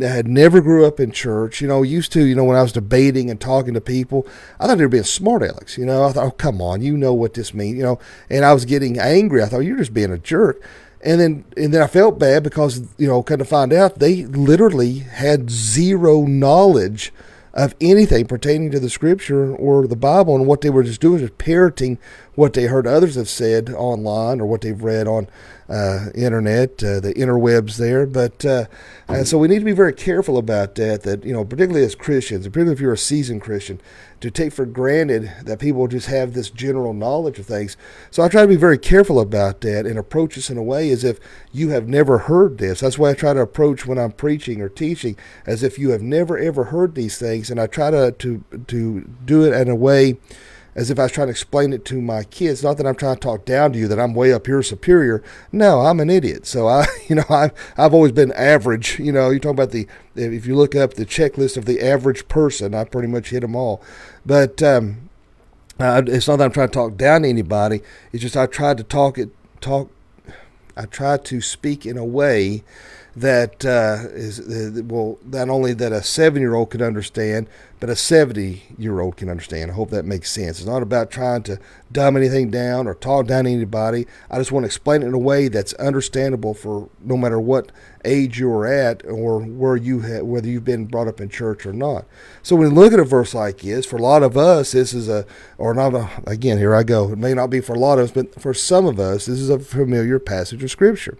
had 0.00 0.26
never 0.26 0.60
grew 0.60 0.86
up 0.86 1.00
in 1.00 1.10
church. 1.12 1.60
You 1.60 1.68
know, 1.68 1.82
used 1.82 2.12
to, 2.12 2.24
you 2.24 2.34
know, 2.34 2.44
when 2.44 2.56
I 2.56 2.62
was 2.62 2.72
debating 2.72 3.30
and 3.30 3.40
talking 3.40 3.74
to 3.74 3.80
people, 3.80 4.26
I 4.58 4.66
thought 4.66 4.78
they 4.78 4.84
were 4.84 4.90
being 4.90 5.04
smart 5.04 5.42
Alex. 5.42 5.78
You 5.78 5.86
know, 5.86 6.04
I 6.04 6.12
thought, 6.12 6.26
oh, 6.26 6.30
come 6.32 6.60
on, 6.60 6.82
you 6.82 6.96
know 6.96 7.14
what 7.14 7.34
this 7.34 7.54
means. 7.54 7.76
You 7.76 7.82
know, 7.82 7.98
and 8.30 8.44
I 8.44 8.52
was 8.52 8.64
getting 8.64 8.98
angry. 8.98 9.42
I 9.42 9.46
thought 9.46 9.60
you're 9.60 9.78
just 9.78 9.94
being 9.94 10.12
a 10.12 10.18
jerk. 10.18 10.62
And 11.02 11.20
then, 11.20 11.44
and 11.56 11.72
then 11.72 11.82
I 11.82 11.86
felt 11.86 12.18
bad 12.18 12.42
because 12.42 12.82
you 12.98 13.06
know, 13.06 13.22
kind 13.22 13.40
of 13.40 13.48
find 13.48 13.72
out 13.72 13.98
they 13.98 14.24
literally 14.24 14.98
had 14.98 15.50
zero 15.50 16.22
knowledge 16.22 17.12
of 17.56 17.74
anything 17.80 18.26
pertaining 18.26 18.70
to 18.70 18.78
the 18.78 18.90
scripture 18.90 19.54
or 19.56 19.86
the 19.86 19.96
Bible, 19.96 20.36
and 20.36 20.46
what 20.46 20.60
they 20.60 20.68
were 20.68 20.82
just 20.82 21.00
doing 21.00 21.22
was 21.22 21.30
parroting 21.38 21.98
what 22.36 22.52
they 22.52 22.66
heard 22.66 22.86
others 22.86 23.16
have 23.16 23.28
said 23.28 23.70
online 23.70 24.40
or 24.40 24.46
what 24.46 24.60
they've 24.60 24.82
read 24.82 25.08
on 25.08 25.26
uh, 25.68 26.10
internet, 26.14 26.82
uh, 26.84 27.00
the 27.00 27.12
interwebs 27.14 27.76
there. 27.76 28.06
But 28.06 28.44
uh, 28.44 28.66
so 29.24 29.38
we 29.38 29.48
need 29.48 29.58
to 29.58 29.64
be 29.64 29.72
very 29.72 29.94
careful 29.94 30.38
about 30.38 30.76
that. 30.76 31.02
That 31.02 31.24
you 31.24 31.32
know, 31.32 31.44
particularly 31.44 31.84
as 31.84 31.94
Christians, 31.94 32.46
particularly 32.46 32.74
if 32.74 32.80
you're 32.80 32.92
a 32.92 32.98
seasoned 32.98 33.42
Christian, 33.42 33.80
to 34.20 34.30
take 34.30 34.52
for 34.52 34.66
granted 34.66 35.32
that 35.42 35.58
people 35.58 35.88
just 35.88 36.06
have 36.06 36.34
this 36.34 36.50
general 36.50 36.92
knowledge 36.92 37.38
of 37.38 37.46
things. 37.46 37.76
So 38.10 38.22
I 38.22 38.28
try 38.28 38.42
to 38.42 38.48
be 38.48 38.56
very 38.56 38.78
careful 38.78 39.18
about 39.18 39.62
that 39.62 39.86
and 39.86 39.98
approach 39.98 40.36
this 40.36 40.50
in 40.50 40.58
a 40.58 40.62
way 40.62 40.90
as 40.90 41.04
if 41.04 41.18
you 41.52 41.70
have 41.70 41.88
never 41.88 42.18
heard 42.18 42.58
this. 42.58 42.80
That's 42.80 42.98
why 42.98 43.10
I 43.10 43.14
try 43.14 43.32
to 43.32 43.40
approach 43.40 43.86
when 43.86 43.98
I'm 43.98 44.12
preaching 44.12 44.60
or 44.60 44.68
teaching 44.68 45.16
as 45.46 45.62
if 45.62 45.78
you 45.78 45.90
have 45.90 46.02
never 46.02 46.38
ever 46.38 46.64
heard 46.64 46.94
these 46.94 47.18
things, 47.18 47.50
and 47.50 47.60
I 47.60 47.66
try 47.66 47.90
to 47.90 48.12
to 48.12 48.44
to 48.68 49.10
do 49.24 49.42
it 49.42 49.58
in 49.58 49.68
a 49.68 49.74
way 49.74 50.18
as 50.76 50.90
if 50.90 50.98
I 51.00 51.04
was 51.04 51.12
trying 51.12 51.26
to 51.26 51.32
explain 51.32 51.72
it 51.72 51.84
to 51.86 52.00
my 52.00 52.22
kids. 52.22 52.62
Not 52.62 52.76
that 52.76 52.86
I'm 52.86 52.94
trying 52.94 53.16
to 53.16 53.20
talk 53.20 53.44
down 53.44 53.72
to 53.72 53.78
you, 53.78 53.88
that 53.88 53.98
I'm 53.98 54.14
way 54.14 54.32
up 54.32 54.46
here 54.46 54.62
superior. 54.62 55.24
No, 55.50 55.80
I'm 55.80 55.98
an 55.98 56.10
idiot. 56.10 56.46
So 56.46 56.68
I, 56.68 56.86
you 57.08 57.16
know, 57.16 57.24
I've, 57.28 57.52
I've 57.76 57.94
always 57.94 58.12
been 58.12 58.30
average. 58.32 59.00
You 59.00 59.10
know, 59.10 59.30
you 59.30 59.40
talk 59.40 59.52
about 59.54 59.72
the, 59.72 59.88
if 60.14 60.46
you 60.46 60.54
look 60.54 60.76
up 60.76 60.94
the 60.94 61.04
checklist 61.06 61.56
of 61.56 61.64
the 61.64 61.80
average 61.82 62.28
person, 62.28 62.74
I 62.74 62.84
pretty 62.84 63.08
much 63.08 63.30
hit 63.30 63.40
them 63.40 63.56
all. 63.56 63.82
But, 64.24 64.62
um, 64.62 65.08
Uh, 65.78 66.00
it's 66.06 66.26
not 66.26 66.36
that 66.36 66.44
I'm 66.44 66.52
trying 66.52 66.68
to 66.68 66.72
talk 66.72 66.96
down 66.96 67.22
to 67.22 67.28
anybody. 67.28 67.82
It's 68.12 68.22
just 68.22 68.36
I 68.36 68.46
tried 68.46 68.78
to 68.78 68.82
talk 68.84 69.18
it 69.18 69.28
talk. 69.60 69.90
I 70.74 70.86
tried 70.86 71.24
to 71.26 71.40
speak 71.42 71.84
in 71.84 71.98
a 71.98 72.04
way 72.04 72.62
that 73.16 73.64
uh, 73.64 74.08
is 74.10 74.40
uh, 74.40 74.82
well 74.84 75.18
not 75.24 75.48
only 75.48 75.72
that 75.72 75.90
a 75.90 76.02
seven 76.02 76.42
year 76.42 76.54
old 76.54 76.68
could 76.68 76.82
understand, 76.82 77.48
but 77.80 77.88
a 77.88 77.96
seventy 77.96 78.64
year 78.76 79.00
old 79.00 79.16
can 79.16 79.30
understand. 79.30 79.70
I 79.70 79.74
hope 79.74 79.88
that 79.90 80.04
makes 80.04 80.30
sense. 80.30 80.58
It's 80.58 80.66
not 80.66 80.82
about 80.82 81.10
trying 81.10 81.42
to 81.44 81.58
dumb 81.90 82.18
anything 82.18 82.50
down 82.50 82.86
or 82.86 82.94
talk 82.94 83.26
down 83.26 83.46
anybody. 83.46 84.06
I 84.30 84.36
just 84.36 84.52
want 84.52 84.64
to 84.64 84.66
explain 84.66 85.02
it 85.02 85.06
in 85.06 85.14
a 85.14 85.18
way 85.18 85.48
that's 85.48 85.72
understandable 85.74 86.52
for 86.52 86.90
no 87.02 87.16
matter 87.16 87.40
what 87.40 87.72
age 88.04 88.38
you're 88.38 88.66
at 88.66 89.02
or 89.06 89.40
where 89.40 89.76
you 89.76 90.02
ha- 90.02 90.22
whether 90.22 90.46
you've 90.46 90.64
been 90.66 90.84
brought 90.84 91.08
up 91.08 91.18
in 91.18 91.30
church 91.30 91.64
or 91.64 91.72
not. 91.72 92.04
So 92.42 92.54
when 92.54 92.68
you 92.68 92.74
look 92.74 92.92
at 92.92 93.00
a 93.00 93.04
verse 93.04 93.32
like 93.32 93.60
this, 93.60 93.86
for 93.86 93.96
a 93.96 94.02
lot 94.02 94.22
of 94.22 94.36
us, 94.36 94.72
this 94.72 94.92
is 94.92 95.08
a 95.08 95.24
or 95.56 95.72
not 95.72 95.94
a, 95.94 96.10
again 96.26 96.58
here 96.58 96.74
I 96.74 96.82
go. 96.82 97.10
It 97.12 97.18
may 97.18 97.32
not 97.32 97.48
be 97.48 97.60
for 97.60 97.72
a 97.72 97.78
lot 97.78 97.98
of 97.98 98.04
us, 98.04 98.10
but 98.10 98.38
for 98.38 98.52
some 98.52 98.84
of 98.84 99.00
us, 99.00 99.24
this 99.24 99.38
is 99.38 99.48
a 99.48 99.58
familiar 99.58 100.18
passage 100.18 100.62
of 100.62 100.70
scripture. 100.70 101.16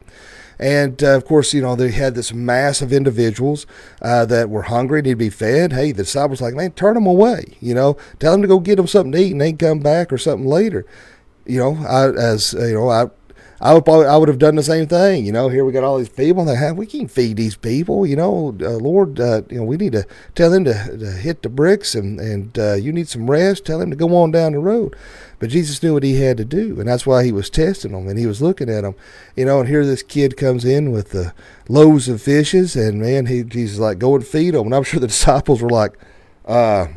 And 0.59 1.03
uh, 1.03 1.17
of 1.17 1.25
course, 1.25 1.53
you 1.53 1.61
know, 1.61 1.77
they 1.77 1.91
had 1.91 2.15
this 2.15 2.33
mass 2.33 2.81
of 2.81 2.93
individuals 2.93 3.67
uh, 4.01 4.25
that 4.27 4.49
were 4.49 4.63
hungry, 4.63 5.03
need 5.03 5.11
to 5.11 5.17
be 5.17 5.31
fed. 5.31 5.73
Hey, 5.73 5.93
the 5.93 6.05
disciples 6.05 6.41
like, 6.41 6.55
man, 6.55 6.73
turn 6.73 6.95
them 6.95 7.07
away. 7.07 7.57
You 7.61 7.75
know, 7.75 7.97
tell 8.19 8.33
them 8.33 8.43
to 8.43 8.49
go 8.49 8.59
get 8.61 8.77
them 8.77 8.87
something 8.87 9.13
to 9.13 9.19
eat 9.19 9.33
and 9.33 9.41
they 9.41 9.53
come 9.53 9.81
back 9.81 10.13
or 10.13 10.19
something 10.19 10.49
later. 10.49 10.87
You 11.45 11.59
know, 11.59 11.77
I, 11.87 12.09
as 12.09 12.55
you 12.55 12.75
know, 12.75 12.89
I 12.89 13.07
I 13.61 13.73
would 13.73 13.85
probably, 13.85 14.07
I 14.07 14.17
would 14.17 14.29
have 14.29 14.39
done 14.39 14.57
the 14.57 14.63
same 14.63 14.87
thing. 14.87 15.25
You 15.25 15.33
know, 15.33 15.49
here 15.49 15.65
we 15.65 15.73
got 15.73 15.85
all 15.85 15.99
these 15.99 16.09
people. 16.09 16.45
That 16.45 16.57
have, 16.57 16.77
we 16.77 16.87
can't 16.87 17.11
feed 17.11 17.37
these 17.37 17.57
people. 17.57 18.07
You 18.07 18.17
know, 18.17 18.57
uh, 18.61 18.77
Lord, 18.77 19.19
uh, 19.19 19.43
you 19.49 19.59
know, 19.59 19.65
we 19.65 19.77
need 19.77 19.93
to 19.93 20.07
tell 20.35 20.51
them 20.51 20.65
to, 20.65 20.99
to 20.99 21.13
hit 21.13 21.43
the 21.43 21.49
bricks, 21.49 21.95
and 21.95 22.21
and 22.21 22.59
uh, 22.59 22.75
you 22.75 22.93
need 22.93 23.09
some 23.09 23.31
rest. 23.31 23.65
Tell 23.65 23.79
them 23.79 23.91
to 23.91 23.97
go 23.97 24.15
on 24.17 24.31
down 24.31 24.53
the 24.53 24.59
road. 24.59 24.95
But 25.39 25.51
Jesus 25.51 25.83
knew 25.83 25.95
what 25.95 26.03
he 26.03 26.21
had 26.21 26.37
to 26.39 26.45
do, 26.45 26.79
and 26.81 26.89
that's 26.89 27.07
why 27.07 27.25
he 27.25 27.33
was 27.33 27.51
testing 27.51 27.93
them, 27.93 28.09
and 28.09 28.19
he 28.19 28.27
was 28.27 28.43
looking 28.43 28.71
at 28.71 28.83
them. 28.83 28.95
You 29.37 29.47
know, 29.47 29.61
and 29.61 29.69
here 29.69 29.85
this 29.85 30.03
kid 30.03 30.37
comes 30.37 30.65
in 30.65 30.93
with 30.93 31.11
the 31.11 31.33
loaves 31.69 32.09
of 32.09 32.23
fishes, 32.23 32.77
and 32.77 33.01
man, 33.01 33.27
he 33.27 33.43
Jesus 33.43 33.79
like 33.79 33.99
go 33.99 34.15
and 34.15 34.27
feed 34.27 34.53
them. 34.53 34.67
And 34.67 34.75
I'm 34.75 34.83
sure 34.85 35.01
the 35.01 35.07
disciples 35.07 35.63
were 35.63 35.71
like, 35.71 35.99
uh 36.45 36.89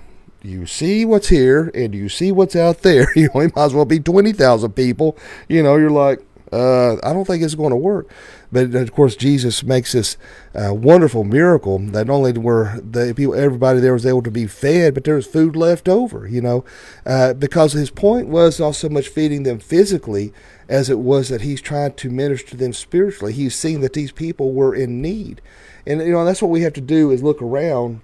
you 0.42 0.66
see 0.66 1.04
what's 1.04 1.28
here 1.28 1.70
and 1.74 1.94
you 1.94 2.08
see 2.10 2.32
what's 2.32 2.56
out 2.56 2.82
there. 2.82 3.08
You 3.16 3.30
know, 3.34 3.42
it 3.42 3.56
might 3.56 3.66
as 3.66 3.74
well 3.74 3.86
be 3.86 4.00
20,000 4.00 4.72
people. 4.72 5.18
You 5.48 5.63
know, 5.63 5.75
you're 5.75 5.89
like, 5.89 6.22
uh, 6.51 6.96
I 7.03 7.13
don't 7.13 7.25
think 7.25 7.44
it's 7.44 7.56
going 7.56 7.72
to 7.72 7.75
work. 7.75 8.12
But 8.51 8.74
of 8.74 8.91
course, 8.94 9.15
Jesus 9.15 9.63
makes 9.63 9.91
this 9.91 10.18
uh, 10.56 10.74
wonderful 10.74 11.24
miracle 11.24 11.77
that 11.77 12.08
not 12.08 12.13
only 12.13 12.32
were 12.34 12.82
the 12.84 13.13
people, 13.15 13.36
everybody 13.36 13.79
there 13.79 13.94
was 13.94 14.06
able 14.06 14.24
to 14.24 14.32
be 14.32 14.48
fed, 14.48 14.94
but 14.96 15.03
there 15.03 15.15
was 15.15 15.27
food 15.27 15.56
left 15.56 15.88
over. 15.88 16.27
You 16.27 16.41
know, 16.41 16.65
uh, 17.06 17.34
because 17.34 17.74
his 17.74 17.91
point 17.91 18.27
was 18.27 18.60
not 18.60 18.75
so 18.75 18.89
much 18.89 19.08
feeding 19.08 19.44
them 19.44 19.60
physically 19.60 20.34
as 20.68 20.89
it 20.89 21.00
was 21.00 21.29
that 21.29 21.41
he's 21.41 21.62
trying 21.62 21.94
to 21.94 22.10
minister 22.10 22.51
to 22.51 22.58
them 22.58 22.74
spiritually. 22.74 23.34
He's 23.34 23.56
seeing 23.56 23.82
that 23.82 23.94
these 23.94 24.12
people 24.12 24.53
were 24.53 24.74
in 24.74 25.01
need, 25.01 25.41
and 25.86 26.01
you 26.01 26.12
know 26.12 26.25
that's 26.25 26.41
what 26.41 26.51
we 26.51 26.62
have 26.62 26.74
to 26.74 26.82
do 26.82 27.12
is 27.12 27.22
look 27.22 27.41
around 27.41 28.01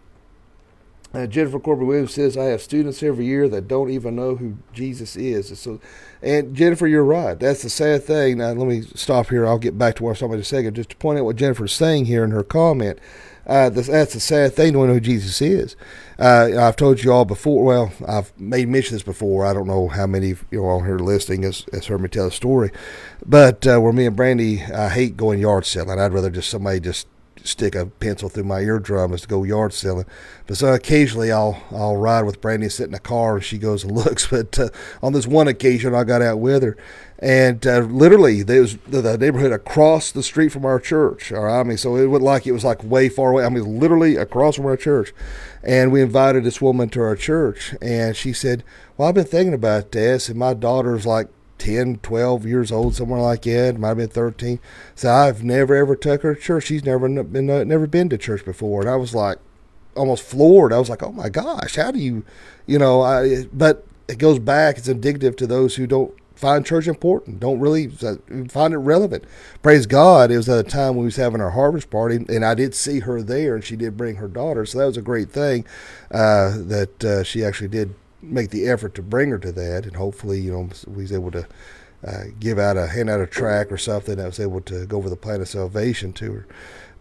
uh, 1.15 1.27
Jennifer 1.27 1.59
Corbett 1.59 1.87
Williams 1.87 2.13
says, 2.13 2.37
I 2.37 2.45
have 2.45 2.61
students 2.61 3.01
every 3.01 3.25
year 3.25 3.47
that 3.47 3.67
don't 3.67 3.89
even 3.89 4.15
know 4.17 4.35
who 4.35 4.57
Jesus 4.73 5.15
is. 5.15 5.57
So, 5.57 5.79
and 6.21 6.53
Jennifer, 6.53 6.87
you're 6.87 7.05
right. 7.05 7.39
That's 7.39 7.63
the 7.63 7.69
sad 7.69 8.03
thing. 8.03 8.39
Now, 8.39 8.51
let 8.51 8.67
me 8.67 8.81
stop 8.95 9.29
here. 9.29 9.47
I'll 9.47 9.57
get 9.57 9.77
back 9.77 9.95
to 9.95 10.03
what 10.03 10.09
I 10.09 10.11
was 10.11 10.19
talking 10.19 10.31
about 10.31 10.35
in 10.35 10.41
a 10.41 10.45
second. 10.45 10.75
Just 10.75 10.89
to 10.89 10.95
point 10.97 11.17
out 11.17 11.25
what 11.25 11.37
Jennifer's 11.37 11.73
saying 11.73 12.05
here 12.05 12.23
in 12.23 12.31
her 12.31 12.43
comment. 12.43 12.99
Uh, 13.47 13.69
that's, 13.69 13.87
that's 13.87 14.13
the 14.13 14.19
sad 14.19 14.53
thing 14.53 14.73
to 14.73 14.79
know 14.79 14.93
who 14.93 14.99
Jesus 14.99 15.41
is. 15.41 15.75
Uh, 16.17 16.49
I've 16.57 16.75
told 16.75 17.03
you 17.03 17.13
all 17.13 17.25
before. 17.25 17.63
Well, 17.63 17.93
I've 18.07 18.37
made 18.39 18.67
mention 18.67 18.95
this 18.95 19.03
before. 19.03 19.45
I 19.45 19.53
don't 19.53 19.67
know 19.67 19.87
how 19.87 20.07
many 20.07 20.31
of 20.31 20.43
you 20.49 20.65
all 20.65 20.81
here 20.81 20.97
listening 20.97 21.43
has, 21.43 21.65
has 21.71 21.85
heard 21.85 22.01
me 22.01 22.09
tell 22.09 22.25
the 22.25 22.31
story, 22.31 22.71
but 23.25 23.67
uh, 23.67 23.79
where 23.79 23.93
me 23.93 24.07
and 24.07 24.15
Brandy, 24.15 24.63
I 24.63 24.89
hate 24.89 25.15
going 25.15 25.39
yard 25.39 25.65
selling. 25.65 25.99
I'd 25.99 26.13
rather 26.13 26.31
just 26.31 26.49
somebody 26.49 26.79
just 26.79 27.07
stick 27.47 27.75
a 27.75 27.85
pencil 27.85 28.29
through 28.29 28.43
my 28.43 28.59
eardrum 28.59 29.13
as 29.13 29.21
to 29.21 29.27
go 29.27 29.43
yard 29.43 29.73
selling. 29.73 30.05
But 30.47 30.57
so 30.57 30.73
occasionally 30.73 31.31
I'll 31.31 31.61
I'll 31.71 31.97
ride 31.97 32.23
with 32.23 32.41
Brandy, 32.41 32.69
sit 32.69 32.85
in 32.85 32.91
the 32.91 32.99
car, 32.99 33.35
and 33.35 33.43
she 33.43 33.57
goes 33.57 33.83
and 33.83 33.91
looks. 33.95 34.27
But 34.27 34.57
uh, 34.59 34.69
on 35.01 35.13
this 35.13 35.27
one 35.27 35.47
occasion, 35.47 35.95
I 35.95 36.03
got 36.03 36.21
out 36.21 36.39
with 36.39 36.63
her, 36.63 36.77
and 37.19 37.65
uh, 37.65 37.79
literally 37.79 38.43
there 38.43 38.61
was 38.61 38.77
the, 38.87 39.01
the, 39.01 39.17
neighborhood 39.17 39.51
across 39.51 40.11
the 40.11 40.23
street 40.23 40.49
from 40.49 40.65
our 40.65 40.79
church. 40.79 41.31
Or 41.31 41.49
I 41.49 41.63
mean, 41.63 41.77
so 41.77 41.95
it 41.95 42.07
would 42.07 42.21
like 42.21 42.45
it 42.45 42.51
was 42.51 42.65
like 42.65 42.83
way 42.83 43.09
far 43.09 43.31
away. 43.31 43.45
I 43.45 43.49
mean, 43.49 43.79
literally 43.79 44.15
across 44.15 44.55
from 44.55 44.65
our 44.65 44.77
church, 44.77 45.13
and 45.63 45.91
we 45.91 46.01
invited 46.01 46.43
this 46.43 46.61
woman 46.61 46.89
to 46.89 47.01
our 47.01 47.15
church, 47.15 47.75
and 47.81 48.15
she 48.15 48.33
said, 48.33 48.63
"Well, 48.97 49.07
I've 49.07 49.15
been 49.15 49.25
thinking 49.25 49.53
about 49.53 49.91
this, 49.91 50.29
and 50.29 50.37
my 50.37 50.53
daughter's 50.53 51.05
like 51.05 51.27
10, 51.57 51.97
12 51.97 52.45
years 52.45 52.71
old, 52.71 52.95
somewhere 52.95 53.21
like 53.21 53.43
that. 53.43 53.77
Might 53.77 53.89
have 53.89 53.97
been 53.97 54.09
13. 54.09 54.59
So 54.95 55.11
I've 55.11 55.43
never 55.43 55.75
ever 55.75 55.95
took 55.95 56.21
her 56.21 56.35
to 56.35 56.41
church. 56.41 56.65
She's 56.65 56.83
never 56.83 57.07
been 57.23 57.49
uh, 57.49 57.63
never 57.63 57.87
been 57.87 58.09
to 58.09 58.17
church 58.17 58.45
before. 58.45 58.81
And 58.81 58.89
I 58.89 58.95
was 58.95 59.15
like 59.15 59.37
almost 59.95 60.23
floored. 60.23 60.73
I 60.73 60.79
was 60.79 60.89
like, 60.89 61.03
oh 61.03 61.11
my 61.11 61.29
gosh, 61.29 61.75
how 61.75 61.91
do 61.91 61.99
you, 61.99 62.25
you 62.65 62.77
know, 62.77 63.01
I, 63.01 63.45
but 63.53 63.85
it 64.07 64.17
goes 64.17 64.39
back. 64.39 64.77
It's 64.77 64.87
indicative 64.87 65.35
to 65.37 65.47
those 65.47 65.75
who 65.75 65.87
don't 65.87 66.13
find 66.35 66.65
church 66.65 66.87
important, 66.87 67.39
don't 67.39 67.59
really 67.59 67.91
uh, 68.03 68.15
find 68.49 68.73
it 68.73 68.77
relevant. 68.77 69.23
Praise 69.61 69.85
God, 69.85 70.31
it 70.31 70.37
was 70.37 70.49
at 70.49 70.65
a 70.65 70.69
time 70.69 70.89
when 70.89 70.99
we 70.99 71.05
was 71.05 71.15
having 71.15 71.41
our 71.41 71.51
harvest 71.51 71.89
party, 71.89 72.17
and 72.27 72.43
I 72.43 72.53
did 72.53 72.75
see 72.75 72.99
her 72.99 73.21
there, 73.21 73.55
and 73.55 73.63
she 73.63 73.75
did 73.75 73.97
bring 73.97 74.15
her 74.17 74.27
daughter, 74.27 74.65
so 74.65 74.79
that 74.79 74.85
was 74.85 74.97
a 74.97 75.01
great 75.01 75.29
thing 75.29 75.65
uh, 76.11 76.57
that 76.57 77.03
uh, 77.03 77.23
she 77.23 77.43
actually 77.43 77.69
did 77.69 77.95
make 78.25 78.49
the 78.49 78.67
effort 78.67 78.95
to 78.95 79.01
bring 79.01 79.29
her 79.29 79.39
to 79.39 79.51
that, 79.51 79.85
and 79.85 79.95
hopefully, 79.95 80.39
you 80.39 80.51
know, 80.51 80.69
we 80.87 81.03
was 81.03 81.11
able 81.11 81.31
to 81.31 81.47
uh, 82.05 82.23
give 82.39 82.59
out 82.59 82.77
a 82.77 82.87
hand 82.87 83.09
out 83.09 83.19
a 83.19 83.27
track 83.27 83.71
or 83.71 83.77
something 83.77 84.17
that 84.17 84.25
was 84.25 84.39
able 84.39 84.61
to 84.61 84.85
go 84.85 84.97
over 84.97 85.09
the 85.09 85.15
plan 85.15 85.41
of 85.41 85.47
salvation 85.47 86.13
to 86.13 86.31
her. 86.33 86.47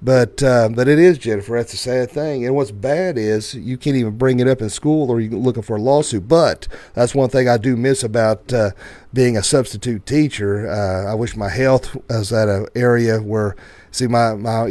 But 0.03 0.43
uh, 0.43 0.69
but 0.69 0.87
it 0.87 0.99
is 0.99 1.17
Jennifer. 1.17 1.57
That's 1.57 1.73
a 1.73 1.79
sad 1.79 2.11
thing. 2.11 2.45
And 2.45 2.55
what's 2.55 2.71
bad 2.71 3.17
is 3.17 3.55
you 3.55 3.79
can't 3.79 3.97
even 3.97 4.19
bring 4.19 4.39
it 4.39 4.47
up 4.47 4.61
in 4.61 4.69
school, 4.69 5.11
or 5.11 5.19
you're 5.19 5.39
looking 5.39 5.63
for 5.63 5.77
a 5.77 5.81
lawsuit. 5.81 6.29
But 6.29 6.69
that's 6.93 7.15
one 7.15 7.31
thing 7.31 7.49
I 7.49 7.57
do 7.57 7.75
miss 7.75 8.03
about 8.03 8.53
uh, 8.53 8.73
being 9.15 9.37
a 9.37 9.43
substitute 9.43 10.05
teacher. 10.05 10.69
Uh, 10.69 11.11
I 11.11 11.15
wish 11.15 11.37
my 11.37 11.49
health 11.49 11.97
was 12.11 12.35
at 12.35 12.51
an 12.51 12.67
area 12.75 13.19
where 13.19 13.57
see 13.95 14.07
my 14.09 14.35
my 14.35 14.67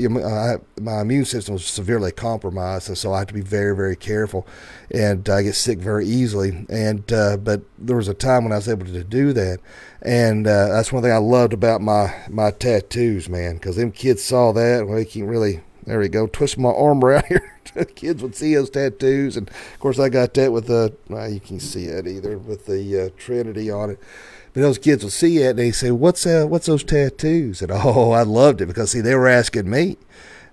my 0.82 1.02
immune 1.02 1.26
system 1.26 1.54
was 1.54 1.66
severely 1.66 2.12
compromised, 2.12 2.90
and 2.90 2.98
so 2.98 3.14
I 3.14 3.20
have 3.20 3.28
to 3.28 3.34
be 3.34 3.42
very 3.42 3.76
very 3.76 3.96
careful, 3.96 4.46
and 4.92 5.28
I 5.30 5.44
get 5.44 5.56
sick 5.56 5.80
very 5.80 6.06
easily. 6.06 6.66
And 6.70 7.12
uh, 7.12 7.38
but 7.38 7.62
there 7.78 7.98
was 7.98 8.08
a 8.08 8.14
time 8.14 8.44
when 8.44 8.54
I 8.54 8.58
was 8.58 8.68
able 8.68 8.86
to 8.86 9.04
do 9.04 9.34
that, 9.34 9.60
and 10.02 10.46
uh, 10.46 10.68
that's 10.70 10.92
one 10.92 11.04
thing 11.04 11.12
I 11.12 11.18
loved 11.18 11.54
about 11.54 11.82
my 11.82 12.14
my 12.30 12.52
tattoos, 12.52 13.30
man, 13.30 13.56
because 13.56 13.78
them 13.78 13.92
kids 13.92 14.24
saw 14.24 14.52
that. 14.52 14.86
Well, 14.86 14.98
they 14.98 15.06
can't 15.06 15.28
really 15.28 15.62
there 15.86 16.00
we 16.00 16.08
go, 16.10 16.28
twist 16.28 16.58
my 16.58 16.70
arm 16.70 17.04
around 17.04 17.26
here. 17.28 17.50
kids 17.96 18.22
would 18.22 18.36
see 18.36 18.56
those 18.56 18.70
tattoos, 18.70 19.38
and 19.38 19.50
of 19.50 19.80
course 19.80 20.00
I 20.00 20.10
got 20.10 20.34
that 20.36 20.52
with 20.52 20.68
the 20.68 20.94
well, 21.08 21.30
you 21.30 21.40
can 21.40 21.60
see 21.60 21.86
it 21.86 22.08
either 22.08 22.38
with 22.38 22.66
the 22.66 23.06
uh, 23.06 23.10
Trinity 23.18 23.72
on 23.72 23.92
it. 23.92 24.00
But 24.54 24.62
those 24.62 24.78
kids 24.78 25.04
will 25.04 25.12
see 25.12 25.40
it 25.40 25.52
and 25.52 25.60
they 25.60 25.72
say, 25.72 25.92
"What's 25.92 26.24
that? 26.24 26.50
what's 26.50 26.68
those 26.68 26.84
tattoos?" 26.84 27.62
And 27.62 27.72
oh, 27.72 28.12
I 28.12 28.22
loved 28.22 28.62
it 28.62 28.68
because 28.68 28.92
see, 28.92 29.02
they 29.02 29.16
were 29.16 29.28
asking 29.28 29.70
me, 29.70 29.98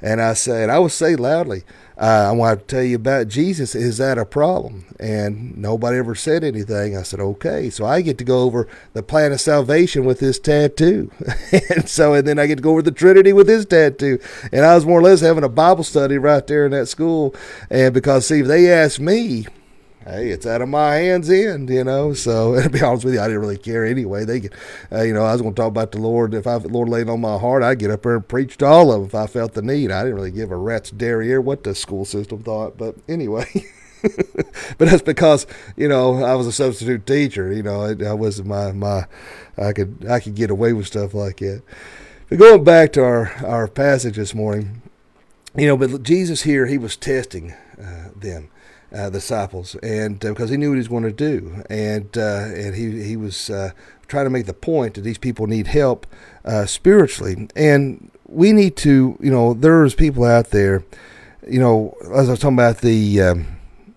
and 0.01 0.23
I 0.23 0.33
said, 0.33 0.71
I 0.71 0.79
would 0.79 0.93
say 0.93 1.17
loudly, 1.17 1.65
uh, 1.99 2.29
"I 2.31 2.33
want 2.33 2.61
to 2.61 2.67
tell 2.67 2.83
you 2.83 2.97
about 2.97 3.29
Jesus. 3.29 3.75
Is 3.75 3.99
that 3.99 4.17
a 4.17 4.25
problem?" 4.25 4.87
And 4.99 5.57
nobody 5.59 5.99
ever 5.99 6.15
said 6.15 6.45
anything. 6.45 6.97
I 6.97 7.03
said, 7.03 7.21
"Okay." 7.21 7.69
So 7.69 7.85
I 7.85 8.01
get 8.01 8.17
to 8.19 8.25
go 8.25 8.41
over 8.41 8.67
the 8.95 9.03
plan 9.03 9.33
of 9.33 9.41
salvation 9.41 10.07
with 10.07 10.21
this 10.21 10.39
tattoo, 10.39 11.11
and 11.71 11.87
so 11.87 12.15
and 12.15 12.27
then 12.27 12.39
I 12.39 12.47
get 12.47 12.57
to 12.57 12.63
go 12.63 12.71
over 12.71 12.83
the 12.83 12.91
Trinity 12.93 13.35
with 13.35 13.49
this 13.49 13.67
tattoo. 13.67 14.19
And 14.51 14.65
I 14.65 14.75
was 14.75 14.87
more 14.87 15.01
or 15.01 15.03
less 15.03 15.21
having 15.21 15.45
a 15.45 15.49
Bible 15.51 15.85
study 15.85 16.17
right 16.17 16.47
there 16.47 16.65
in 16.65 16.73
that 16.73 16.87
school, 16.87 17.35
and 17.69 17.93
because 17.93 18.27
see, 18.27 18.41
if 18.41 18.47
they 18.47 18.73
asked 18.73 19.01
me 19.01 19.47
hey, 20.05 20.31
it's 20.31 20.47
out 20.47 20.63
of 20.63 20.69
my 20.69 20.95
hands 20.97 21.31
end, 21.31 21.69
you 21.71 21.85
know. 21.85 22.13
So 22.15 22.61
to 22.63 22.71
be 22.71 22.83
honest 22.83 23.05
with 23.05 23.15
you, 23.15 23.21
I 23.21 23.27
didn't 23.27 23.41
really 23.41 23.59
care 23.59 23.85
anyway. 23.85 24.25
They, 24.25 24.49
uh, 24.93 25.03
you 25.03 25.13
know, 25.13 25.25
I 25.25 25.33
was 25.33 25.43
going 25.43 25.55
to 25.55 25.61
talk 25.61 25.69
about 25.69 25.93
the 25.93 26.01
Lord. 26.01 26.35
If 26.35 26.47
I 26.47 26.57
Lord 26.57 26.89
laid 26.89 27.09
on 27.09 27.21
my 27.21 27.39
heart, 27.39 27.63
I'd 27.63 27.79
get 27.79 27.91
up 27.91 28.03
there 28.03 28.17
and 28.17 28.27
preach 28.27 28.57
to 28.59 28.67
all 28.67 28.93
of 28.93 29.01
them 29.01 29.07
if 29.07 29.15
I 29.15 29.27
felt 29.27 29.55
the 29.55 29.63
need. 29.63 29.91
I 29.91 30.03
didn't 30.03 30.17
really 30.17 30.31
give 30.31 30.51
a 30.51 30.57
rat's 30.57 30.91
derriere 30.91 31.41
what 31.41 31.65
the 31.65 31.75
school 31.75 32.05
system 32.05 32.43
thought, 32.43 32.77
but 32.77 32.97
anyway. 33.09 33.47
but 34.03 34.89
that's 34.89 35.03
because 35.03 35.47
you 35.77 35.87
know 35.87 36.25
I 36.25 36.35
was 36.35 36.47
a 36.47 36.53
substitute 36.53 37.07
teacher. 37.07 37.53
You 37.53 37.63
know, 37.63 37.83
I, 37.83 38.05
I 38.05 38.15
was 38.15 38.43
my 38.43 38.73
my 38.73 39.07
I 39.59 39.73
could 39.73 40.07
I 40.09 40.21
could 40.21 40.35
get 40.35 40.51
away 40.51 40.73
with 40.73 40.87
stuff 40.87 41.13
like 41.13 41.39
that. 41.39 41.63
But 42.31 42.39
going 42.39 42.65
back 42.65 42.93
to 42.95 43.03
our 43.03 43.33
our 43.45 43.69
passage 43.69 44.17
this 44.17 44.35
morning, 44.35 44.81
you 45.55 45.67
know, 45.67 45.77
but 45.77 46.03
Jesus 46.03 46.43
here 46.43 46.65
he 46.65 46.79
was 46.79 46.97
testing 46.97 47.53
uh, 47.79 48.09
them 48.17 48.49
uh, 48.95 49.11
disciples, 49.11 49.77
and 49.77 50.25
uh, 50.25 50.31
because 50.31 50.51
he 50.51 50.57
knew 50.57 50.71
what 50.71 50.75
he 50.75 50.79
was 50.79 50.89
going 50.89 51.05
to 51.05 51.13
do, 51.13 51.63
and 51.71 52.17
uh, 52.17 52.47
and 52.55 52.75
he 52.75 53.03
he 53.03 53.17
was 53.17 53.51
uh, 53.51 53.71
trying 54.09 54.27
to 54.27 54.31
make 54.31 54.47
the 54.47 54.55
point 54.55 54.95
that 54.95 55.03
these 55.03 55.19
people 55.19 55.47
need 55.47 55.69
help 55.69 56.07
uh, 56.45 56.67
spiritually, 56.67 57.49
and 57.55 58.11
we 58.27 58.53
need 58.53 58.77
to, 58.77 59.17
you 59.21 59.31
know, 59.31 59.55
there's 59.55 59.95
people 59.95 60.25
out 60.25 60.51
there, 60.51 60.85
you 61.49 61.59
know, 61.59 61.97
as 62.15 62.29
I 62.29 62.33
was 62.33 62.41
talking 62.41 62.57
about 62.57 62.79
the 62.79 63.21
um, 63.21 63.47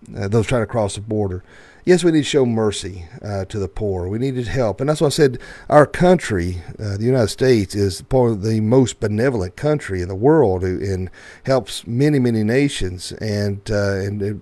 those 0.08 0.46
trying 0.46 0.62
to 0.62 0.66
cross 0.66 0.94
the 0.94 1.00
border. 1.00 1.42
yes, 1.84 2.02
we 2.02 2.10
need 2.10 2.20
to 2.20 2.24
show 2.24 2.46
mercy 2.46 3.04
uh, 3.22 3.44
to 3.46 3.58
the 3.58 3.68
poor. 3.68 4.08
We 4.08 4.18
needed 4.18 4.48
help, 4.48 4.80
and 4.80 4.88
that's 4.88 5.00
why 5.00 5.08
I 5.08 5.10
said 5.10 5.38
our 5.68 5.86
country, 5.86 6.62
uh, 6.78 6.96
the 6.96 7.04
United 7.04 7.28
States, 7.28 7.74
is 7.74 8.02
probably 8.02 8.54
the 8.54 8.60
most 8.60 9.00
benevolent 9.00 9.56
country 9.56 10.02
in 10.02 10.08
the 10.08 10.14
world, 10.14 10.64
and 10.64 11.10
helps 11.44 11.86
many, 11.86 12.18
many 12.18 12.42
nations. 12.42 13.12
And 13.12 13.60
uh, 13.70 13.94
and 13.94 14.22
it, 14.22 14.36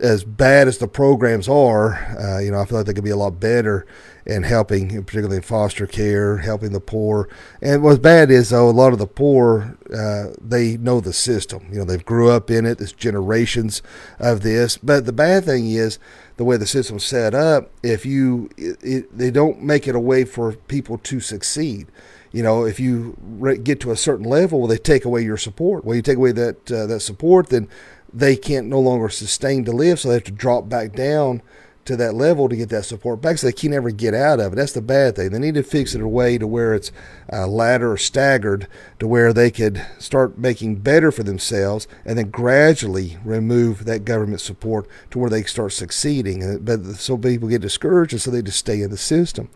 as 0.00 0.24
bad 0.24 0.66
as 0.66 0.78
the 0.78 0.88
programs 0.88 1.48
are, 1.48 1.94
uh, 2.18 2.38
you 2.38 2.50
know, 2.50 2.60
I 2.60 2.64
feel 2.64 2.78
like 2.78 2.86
they 2.86 2.94
could 2.94 3.04
be 3.04 3.10
a 3.10 3.16
lot 3.16 3.38
better 3.38 3.86
in 4.26 4.42
helping, 4.42 4.88
particularly 5.04 5.36
in 5.36 5.42
foster 5.42 5.86
care, 5.86 6.38
helping 6.38 6.72
the 6.72 6.80
poor. 6.80 7.28
And 7.60 7.82
what's 7.82 7.98
bad 7.98 8.30
is, 8.30 8.50
though, 8.50 8.68
a 8.68 8.70
lot 8.70 8.92
of 8.92 8.98
the 8.98 9.06
poor, 9.06 9.76
uh, 9.94 10.34
they 10.40 10.76
know 10.76 11.00
the 11.00 11.12
system. 11.12 11.68
You 11.70 11.80
know, 11.80 11.84
they've 11.84 12.04
grew 12.04 12.30
up 12.30 12.50
in 12.50 12.66
it. 12.66 12.78
There's 12.78 12.92
generations 12.92 13.82
of 14.18 14.42
this. 14.42 14.78
But 14.78 15.06
the 15.06 15.12
bad 15.12 15.44
thing 15.44 15.70
is 15.70 15.98
the 16.36 16.44
way 16.44 16.56
the 16.56 16.66
system's 16.66 17.04
set 17.04 17.34
up. 17.34 17.70
If 17.82 18.06
you, 18.06 18.50
it, 18.56 18.78
it, 18.82 19.18
they 19.18 19.30
don't 19.30 19.62
make 19.62 19.86
it 19.86 19.94
a 19.94 20.00
way 20.00 20.24
for 20.24 20.52
people 20.52 20.98
to 20.98 21.20
succeed 21.20 21.88
you 22.32 22.44
know, 22.44 22.64
if 22.64 22.78
you 22.78 23.16
get 23.64 23.80
to 23.80 23.90
a 23.90 23.96
certain 23.96 24.24
level, 24.24 24.60
well, 24.60 24.68
they 24.68 24.78
take 24.78 25.04
away 25.04 25.22
your 25.22 25.36
support. 25.36 25.84
Well, 25.84 25.96
you 25.96 26.02
take 26.02 26.16
away 26.16 26.30
that 26.32 26.70
uh, 26.70 26.86
that 26.86 27.00
support, 27.00 27.48
then 27.48 27.68
they 28.12 28.36
can't 28.36 28.68
no 28.68 28.80
longer 28.80 29.08
sustain 29.08 29.64
to 29.64 29.72
live, 29.72 30.00
so 30.00 30.08
they 30.08 30.14
have 30.14 30.24
to 30.24 30.32
drop 30.32 30.68
back 30.68 30.92
down 30.92 31.42
to 31.86 31.96
that 31.96 32.14
level 32.14 32.48
to 32.48 32.56
get 32.56 32.68
that 32.68 32.84
support 32.84 33.22
back, 33.22 33.38
so 33.38 33.46
they 33.46 33.52
can 33.52 33.70
never 33.70 33.90
get 33.90 34.14
out 34.14 34.38
of 34.38 34.52
it. 34.52 34.56
That's 34.56 34.74
the 34.74 34.82
bad 34.82 35.16
thing. 35.16 35.30
They 35.30 35.38
need 35.38 35.54
to 35.54 35.62
fix 35.62 35.94
it 35.94 35.98
in 35.98 36.04
a 36.04 36.08
way 36.08 36.36
to 36.36 36.46
where 36.46 36.74
it's 36.74 36.92
uh, 37.32 37.46
ladder 37.46 37.92
or 37.92 37.96
staggered, 37.96 38.68
to 38.98 39.08
where 39.08 39.32
they 39.32 39.50
could 39.50 39.84
start 39.98 40.38
making 40.38 40.76
better 40.76 41.10
for 41.10 41.22
themselves, 41.22 41.88
and 42.04 42.18
then 42.18 42.30
gradually 42.30 43.16
remove 43.24 43.86
that 43.86 44.04
government 44.04 44.42
support 44.42 44.86
to 45.10 45.18
where 45.18 45.30
they 45.30 45.42
start 45.42 45.72
succeeding. 45.72 46.58
But 46.62 46.84
so 46.96 47.16
people 47.16 47.48
get 47.48 47.62
discouraged, 47.62 48.12
and 48.12 48.22
so 48.22 48.30
they 48.30 48.42
just 48.42 48.58
stay 48.58 48.82
in 48.82 48.90
the 48.90 48.98
system. 48.98 49.48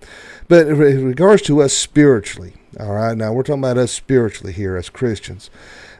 But 0.48 0.66
in 0.66 1.04
regards 1.04 1.42
to 1.42 1.60
us 1.60 1.74
spiritually, 1.74 2.54
all 2.80 2.92
right, 2.92 3.16
now 3.16 3.32
we're 3.32 3.42
talking 3.42 3.62
about 3.62 3.78
us 3.78 3.92
spiritually 3.92 4.52
here 4.52 4.76
as 4.76 4.88
Christians. 4.88 5.50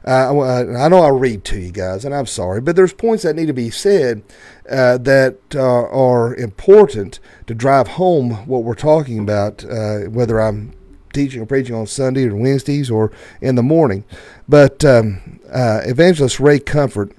Uh, 0.07 0.41
I 0.77 0.89
know 0.89 1.01
I 1.01 1.09
read 1.09 1.45
to 1.47 1.59
you 1.59 1.73
guys, 1.73 2.05
and 2.05 2.15
I'm 2.15 2.27
sorry, 2.27 2.61
but 2.61 2.77
there's 2.77 2.93
points 2.93 3.23
that 3.23 3.37
need 3.37 3.47
to 3.47 3.55
be 3.55 3.71
said 3.71 4.23
uh, 4.71 4.99
that 4.99 5.39
uh, 5.55 5.61
are 5.61 6.35
important 6.35 7.21
to 7.47 7.55
drive 7.55 7.89
home 7.89 8.33
what 8.47 8.65
we're 8.65 8.75
talking 8.75 9.19
about, 9.19 9.65
uh, 9.65 10.01
whether 10.11 10.41
I'm 10.41 10.75
teaching 11.15 11.41
or 11.41 11.47
preaching 11.47 11.75
on 11.75 11.87
Sunday 11.87 12.29
or 12.29 12.37
Wednesdays 12.37 12.91
or 12.91 13.13
in 13.41 13.55
the 13.55 13.63
morning. 13.63 14.05
But 14.47 14.85
um, 14.85 15.41
uh, 15.51 15.81
Evangelist 15.85 16.39
Ray 16.39 16.59
Comfort 16.59 17.17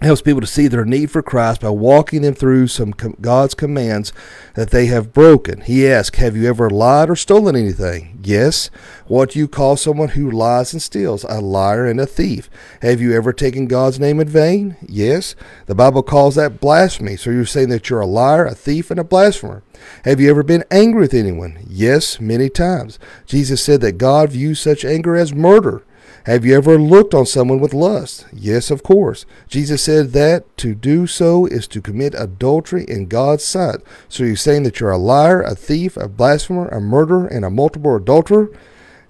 helps 0.00 0.22
people 0.22 0.40
to 0.40 0.46
see 0.46 0.68
their 0.68 0.84
need 0.84 1.10
for 1.10 1.22
Christ 1.22 1.60
by 1.60 1.70
walking 1.70 2.22
them 2.22 2.34
through 2.34 2.68
some 2.68 2.92
com- 2.92 3.16
God's 3.20 3.54
commands 3.54 4.12
that 4.54 4.70
they 4.70 4.86
have 4.86 5.12
broken. 5.12 5.60
He 5.62 5.88
asks, 5.88 6.18
Have 6.18 6.36
you 6.36 6.48
ever 6.48 6.70
lied 6.70 7.10
or 7.10 7.16
stolen 7.16 7.56
anything? 7.56 8.20
Yes. 8.22 8.70
What 9.06 9.30
do 9.30 9.38
you 9.38 9.48
call 9.48 9.76
someone 9.76 10.10
who 10.10 10.30
lies 10.30 10.72
and 10.72 10.80
steals? 10.80 11.24
A 11.24 11.40
liar 11.40 11.86
and 11.86 12.00
a 12.00 12.06
thief. 12.06 12.48
Have 12.82 13.00
you 13.00 13.12
ever 13.12 13.32
taken 13.32 13.66
God's 13.66 13.98
name 13.98 14.20
in 14.20 14.28
vain? 14.28 14.76
Yes. 14.86 15.34
The 15.66 15.74
Bible 15.74 16.02
calls 16.02 16.36
that 16.36 16.60
blasphemy. 16.60 17.16
So 17.16 17.30
you're 17.30 17.44
saying 17.44 17.70
that 17.70 17.90
you're 17.90 18.00
a 18.00 18.06
liar, 18.06 18.46
a 18.46 18.54
thief, 18.54 18.90
and 18.90 19.00
a 19.00 19.04
blasphemer. 19.04 19.62
Have 20.04 20.20
you 20.20 20.30
ever 20.30 20.42
been 20.42 20.64
angry 20.70 21.02
with 21.02 21.14
anyone? 21.14 21.58
Yes, 21.68 22.20
many 22.20 22.48
times. 22.48 22.98
Jesus 23.26 23.62
said 23.62 23.80
that 23.80 23.98
God 23.98 24.30
views 24.30 24.60
such 24.60 24.84
anger 24.84 25.16
as 25.16 25.32
murder. 25.32 25.82
Have 26.24 26.44
you 26.44 26.56
ever 26.56 26.78
looked 26.78 27.14
on 27.14 27.26
someone 27.26 27.60
with 27.60 27.72
lust? 27.72 28.26
Yes, 28.32 28.70
of 28.70 28.82
course. 28.82 29.24
Jesus 29.48 29.82
said 29.82 30.12
that 30.12 30.56
to 30.58 30.74
do 30.74 31.06
so 31.06 31.46
is 31.46 31.66
to 31.68 31.80
commit 31.80 32.14
adultery 32.14 32.84
in 32.84 33.06
God's 33.06 33.44
sight. 33.44 33.80
So 34.08 34.24
you're 34.24 34.36
saying 34.36 34.64
that 34.64 34.80
you're 34.80 34.90
a 34.90 34.98
liar, 34.98 35.42
a 35.42 35.54
thief, 35.54 35.96
a 35.96 36.08
blasphemer, 36.08 36.68
a 36.68 36.80
murderer, 36.80 37.26
and 37.26 37.44
a 37.44 37.50
multiple 37.50 37.96
adulterer? 37.96 38.50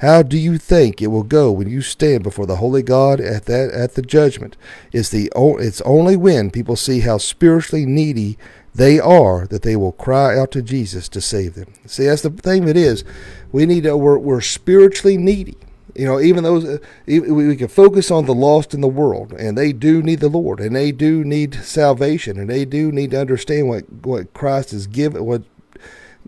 How 0.00 0.22
do 0.22 0.38
you 0.38 0.58
think 0.58 1.02
it 1.02 1.08
will 1.08 1.24
go 1.24 1.50
when 1.50 1.68
you 1.68 1.82
stand 1.82 2.22
before 2.22 2.46
the 2.46 2.56
holy 2.56 2.82
God 2.82 3.20
at 3.20 3.46
that 3.46 3.72
at 3.72 3.94
the 3.94 4.02
judgment? 4.02 4.56
It's 4.92 5.09
the 5.09 5.28
it's 5.35 5.80
only 5.80 6.14
when 6.14 6.52
people 6.52 6.76
see 6.76 7.00
how 7.00 7.18
spiritually 7.18 7.85
needy 7.85 8.38
they 8.72 9.00
are 9.00 9.48
that 9.48 9.62
they 9.62 9.74
will 9.74 9.90
cry 9.90 10.38
out 10.38 10.52
to 10.52 10.62
Jesus 10.62 11.09
to 11.09 11.20
save 11.20 11.54
them. 11.54 11.72
See, 11.85 12.06
that's 12.06 12.22
the 12.22 12.30
thing 12.30 12.66
that 12.66 12.76
is, 12.76 13.02
we 13.50 13.66
need 13.66 13.83
to 13.85 13.96
we're, 13.96 14.18
we're 14.18 14.40
spiritually 14.40 15.16
needy. 15.16 15.56
You 15.98 16.04
know, 16.04 16.20
even 16.20 16.44
those 16.44 16.64
uh, 16.64 16.78
we 17.08 17.56
can 17.56 17.66
focus 17.66 18.12
on 18.12 18.26
the 18.26 18.34
lost 18.34 18.72
in 18.72 18.80
the 18.80 18.87
world, 18.87 19.32
and 19.32 19.58
they 19.58 19.72
do 19.72 20.00
need 20.00 20.20
the 20.20 20.28
Lord, 20.28 20.61
and 20.61 20.76
they 20.76 20.92
do 20.92 21.24
need 21.24 21.54
salvation, 21.56 22.38
and 22.38 22.48
they 22.48 22.64
do 22.64 22.92
need 22.92 23.11
to 23.11 23.20
understand 23.20 23.68
what 23.68 23.92
what 24.04 24.32
Christ 24.32 24.70
has 24.70 24.87
given, 24.87 25.24
what 25.24 25.42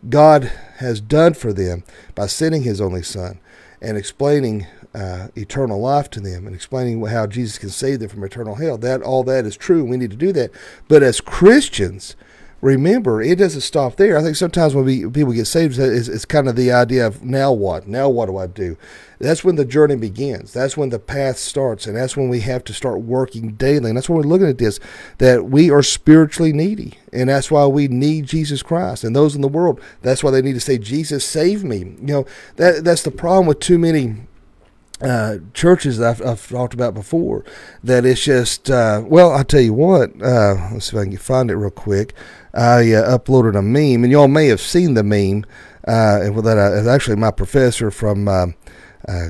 God 0.08 0.50
has 0.78 1.00
done 1.00 1.34
for 1.34 1.52
them 1.52 1.84
by 2.16 2.26
sending 2.26 2.64
His 2.64 2.80
only 2.80 3.04
Son, 3.04 3.38
and 3.80 3.96
explaining 3.96 4.66
uh, 4.92 5.28
eternal 5.36 5.80
life 5.80 6.10
to 6.10 6.20
them, 6.20 6.48
and 6.48 6.54
explaining 6.56 7.06
how 7.06 7.28
Jesus 7.28 7.56
can 7.56 7.70
save 7.70 8.00
them 8.00 8.08
from 8.08 8.24
eternal 8.24 8.56
hell. 8.56 8.76
That 8.76 9.02
all 9.02 9.22
that 9.22 9.46
is 9.46 9.56
true. 9.56 9.84
We 9.84 9.98
need 9.98 10.10
to 10.10 10.16
do 10.16 10.32
that. 10.32 10.50
But 10.88 11.04
as 11.04 11.20
Christians, 11.20 12.16
remember, 12.60 13.22
it 13.22 13.38
doesn't 13.38 13.62
stop 13.62 13.96
there. 13.96 14.16
I 14.18 14.22
think 14.22 14.36
sometimes 14.36 14.74
when 14.74 14.84
we, 14.84 15.08
people 15.08 15.32
get 15.32 15.46
saved, 15.46 15.78
it's, 15.78 16.08
it's, 16.08 16.24
kind 16.24 16.48
of 16.48 16.56
the 16.56 16.72
idea 16.72 17.06
of 17.06 17.24
now 17.24 17.52
what? 17.52 17.86
Now 17.86 18.08
what 18.08 18.26
do 18.26 18.36
I 18.36 18.46
do? 18.46 18.76
That's 19.18 19.44
when 19.44 19.56
the 19.56 19.64
journey 19.64 19.96
begins. 19.96 20.52
That's 20.52 20.76
when 20.76 20.90
the 20.90 20.98
path 20.98 21.36
starts, 21.36 21.86
and 21.86 21.96
that's 21.96 22.16
when 22.16 22.28
we 22.28 22.40
have 22.40 22.64
to 22.64 22.72
start 22.72 23.00
working 23.00 23.52
daily. 23.52 23.90
And 23.90 23.96
that's 23.96 24.08
when 24.08 24.16
we're 24.16 24.24
looking 24.24 24.48
at 24.48 24.58
this 24.58 24.80
that 25.18 25.46
we 25.46 25.70
are 25.70 25.82
spiritually 25.82 26.52
needy, 26.52 26.98
and 27.12 27.28
that's 27.28 27.50
why 27.50 27.66
we 27.66 27.88
need 27.88 28.26
Jesus 28.26 28.62
Christ. 28.62 29.04
And 29.04 29.14
those 29.14 29.34
in 29.34 29.42
the 29.42 29.48
world, 29.48 29.80
that's 30.00 30.24
why 30.24 30.30
they 30.30 30.40
need 30.40 30.54
to 30.54 30.60
say, 30.60 30.78
"Jesus, 30.78 31.22
save 31.22 31.64
me." 31.64 31.78
You 31.78 31.96
know, 32.00 32.26
that 32.56 32.82
that's 32.82 33.02
the 33.02 33.10
problem 33.10 33.46
with 33.46 33.60
too 33.60 33.78
many 33.78 34.26
uh, 35.02 35.38
churches 35.54 36.00
I've, 36.00 36.24
I've, 36.24 36.46
talked 36.48 36.74
about 36.74 36.94
before. 36.94 37.44
That 37.82 38.04
it's 38.04 38.22
just 38.22 38.70
uh, 38.70 39.02
well, 39.06 39.32
I 39.32 39.42
tell 39.42 39.60
you 39.60 39.74
what. 39.74 40.10
Uh, 40.20 40.70
let's 40.72 40.90
see 40.90 40.96
if 40.96 41.00
I 41.00 41.04
can 41.06 41.16
find 41.16 41.50
it 41.50 41.56
real 41.56 41.70
quick. 41.70 42.14
I 42.52 42.92
uh, 42.92 43.18
uploaded 43.18 43.56
a 43.56 43.62
meme, 43.62 44.04
and 44.04 44.12
y'all 44.12 44.28
may 44.28 44.46
have 44.48 44.60
seen 44.60 44.94
the 44.94 45.02
meme. 45.02 45.44
Uh, 45.86 46.30
that 46.42 46.58
I, 46.58 46.92
actually 46.92 47.16
my 47.16 47.30
professor 47.30 47.90
from 47.90 48.28
uh, 48.28 48.46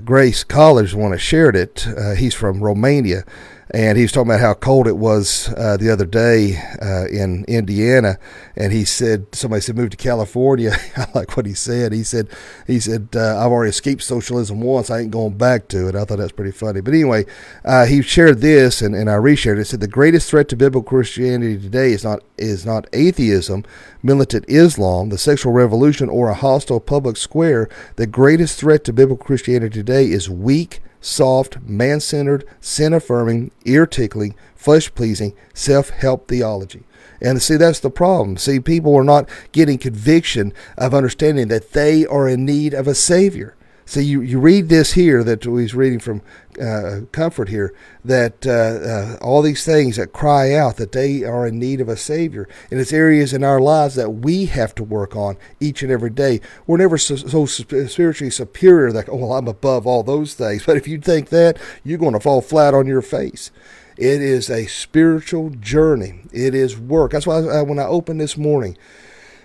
Grace 0.05 0.43
College, 0.43 0.93
the 0.93 0.99
one 0.99 1.13
that 1.13 1.19
shared 1.19 1.55
it. 1.55 1.87
he's 2.17 2.35
from 2.35 2.63
Romania, 2.63 3.25
and 3.73 3.97
he 3.97 4.03
was 4.03 4.13
talking 4.13 4.31
about 4.31 4.41
how 4.41 4.55
cold 4.55 4.89
it 4.89 4.97
was 4.97 5.53
uh, 5.57 5.77
the 5.77 5.91
other 5.91 6.05
day 6.05 6.61
uh, 6.83 7.07
in 7.07 7.45
Indiana, 7.47 8.19
and 8.57 8.73
he 8.73 8.85
said 8.85 9.33
somebody 9.33 9.61
said 9.61 9.77
move 9.77 9.91
to 9.91 9.97
California. 9.97 10.73
I 10.97 11.07
like 11.15 11.37
what 11.37 11.47
he 11.47 11.55
said. 11.55 11.93
He 11.93 12.03
said 12.03 12.29
he 12.67 12.81
said 12.81 13.09
uh, 13.15 13.39
I've 13.39 13.53
already 13.53 13.71
escaped 13.71 14.03
socialism 14.03 14.61
once. 14.61 14.91
I 14.91 15.01
ain't 15.01 15.13
going 15.13 15.37
back 15.37 15.69
to 15.69 15.89
it. 15.89 15.95
I 15.95 16.05
thought 16.05 16.19
that's 16.19 16.33
pretty 16.33 16.51
funny. 16.51 16.81
But 16.81 16.95
anyway, 16.95 17.27
uh, 17.65 17.87
he 17.87 18.03
shared 18.03 18.41
this, 18.41 18.83
and, 18.83 18.95
and 18.95 19.09
I 19.09 19.15
reshared 19.15 19.59
it. 19.59 19.61
it. 19.61 19.65
Said 19.67 19.81
the 19.81 19.89
greatest 19.89 20.29
threat 20.29 20.49
to 20.49 20.57
biblical 20.57 20.89
Christianity 20.89 21.59
today 21.59 21.93
is 21.93 22.03
not 22.03 22.25
is 22.37 22.67
not 22.67 22.89
atheism, 22.93 23.65
militant 24.03 24.47
Islam, 24.49 25.11
the 25.11 25.19
sexual 25.19 25.53
revolution, 25.53 26.09
or 26.09 26.29
a 26.29 26.35
hostile 26.35 26.81
public 26.81 27.17
square. 27.17 27.69
The 27.97 28.07
greatest 28.09 28.59
threat 28.59 28.83
to 28.85 28.93
biblical 28.93 29.25
Christianity 29.25 29.79
today 29.79 30.11
is 30.11 30.29
weak 30.29 30.81
soft, 31.01 31.61
man 31.63 32.01
centered, 32.01 32.45
sin 32.61 32.93
affirming, 32.93 33.51
ear 33.65 33.87
tickling, 33.87 34.35
flesh 34.55 34.95
pleasing, 34.95 35.35
self 35.55 35.91
help 35.91 36.29
theology. 36.29 36.85
And 37.21 37.41
see, 37.43 37.57
that's 37.57 37.81
the 37.81 37.91
problem. 37.91 38.37
See, 38.37 38.61
people 38.61 38.97
are 38.97 39.05
not 39.05 39.29
getting 39.53 39.79
conviction 39.79 40.53
of 40.79 40.95
understanding 40.95 41.49
that 41.49 41.73
they 41.73 42.07
are 42.07 42.29
in 42.29 42.45
need 42.45 42.73
of 42.73 42.87
a 42.87 42.95
Savior. 42.95 43.55
So 43.91 43.99
you, 43.99 44.21
you 44.21 44.39
read 44.39 44.69
this 44.69 44.93
here 44.93 45.25
that 45.25 45.43
he's 45.43 45.75
reading 45.75 45.99
from 45.99 46.23
uh, 46.63 47.01
Comfort 47.11 47.49
here 47.49 47.75
that 48.05 48.47
uh, 48.47 48.53
uh, 48.53 49.17
all 49.21 49.43
these 49.43 49.65
things 49.65 49.97
that 49.97 50.13
cry 50.13 50.55
out 50.55 50.77
that 50.77 50.93
they 50.93 51.25
are 51.25 51.45
in 51.45 51.59
need 51.59 51.81
of 51.81 51.89
a 51.89 51.97
Savior. 51.97 52.49
And 52.71 52.79
it's 52.79 52.93
areas 52.93 53.33
in 53.33 53.43
our 53.43 53.59
lives 53.59 53.97
that 53.97 54.11
we 54.11 54.47
have 54.47 54.77
to 54.77 54.85
work 54.85 55.17
on 55.17 55.39
each 55.59 55.83
and 55.83 55.91
every 55.91 56.11
day. 56.11 56.41
We're 56.69 56.77
never 56.77 56.99
so, 56.99 57.17
so 57.17 57.47
spiritually 57.47 58.31
superior 58.31 58.93
that, 58.93 59.09
oh, 59.09 59.17
well, 59.17 59.33
I'm 59.33 59.49
above 59.49 59.89
all 59.89 60.05
those 60.05 60.35
things. 60.35 60.65
But 60.65 60.77
if 60.77 60.87
you 60.87 61.01
think 61.01 61.31
that, 61.31 61.59
you're 61.83 61.99
going 61.99 62.15
to 62.15 62.21
fall 62.21 62.43
flat 62.43 62.75
on 62.75 62.87
your 62.87 63.03
face. 63.03 63.51
It 63.97 64.23
is 64.23 64.49
a 64.49 64.67
spiritual 64.67 65.51
journey. 65.51 66.21
It 66.33 66.55
is 66.55 66.79
work. 66.79 67.11
That's 67.11 67.27
why 67.27 67.39
I, 67.39 67.63
when 67.63 67.81
I 67.81 67.87
opened 67.87 68.21
this 68.21 68.37
morning, 68.37 68.79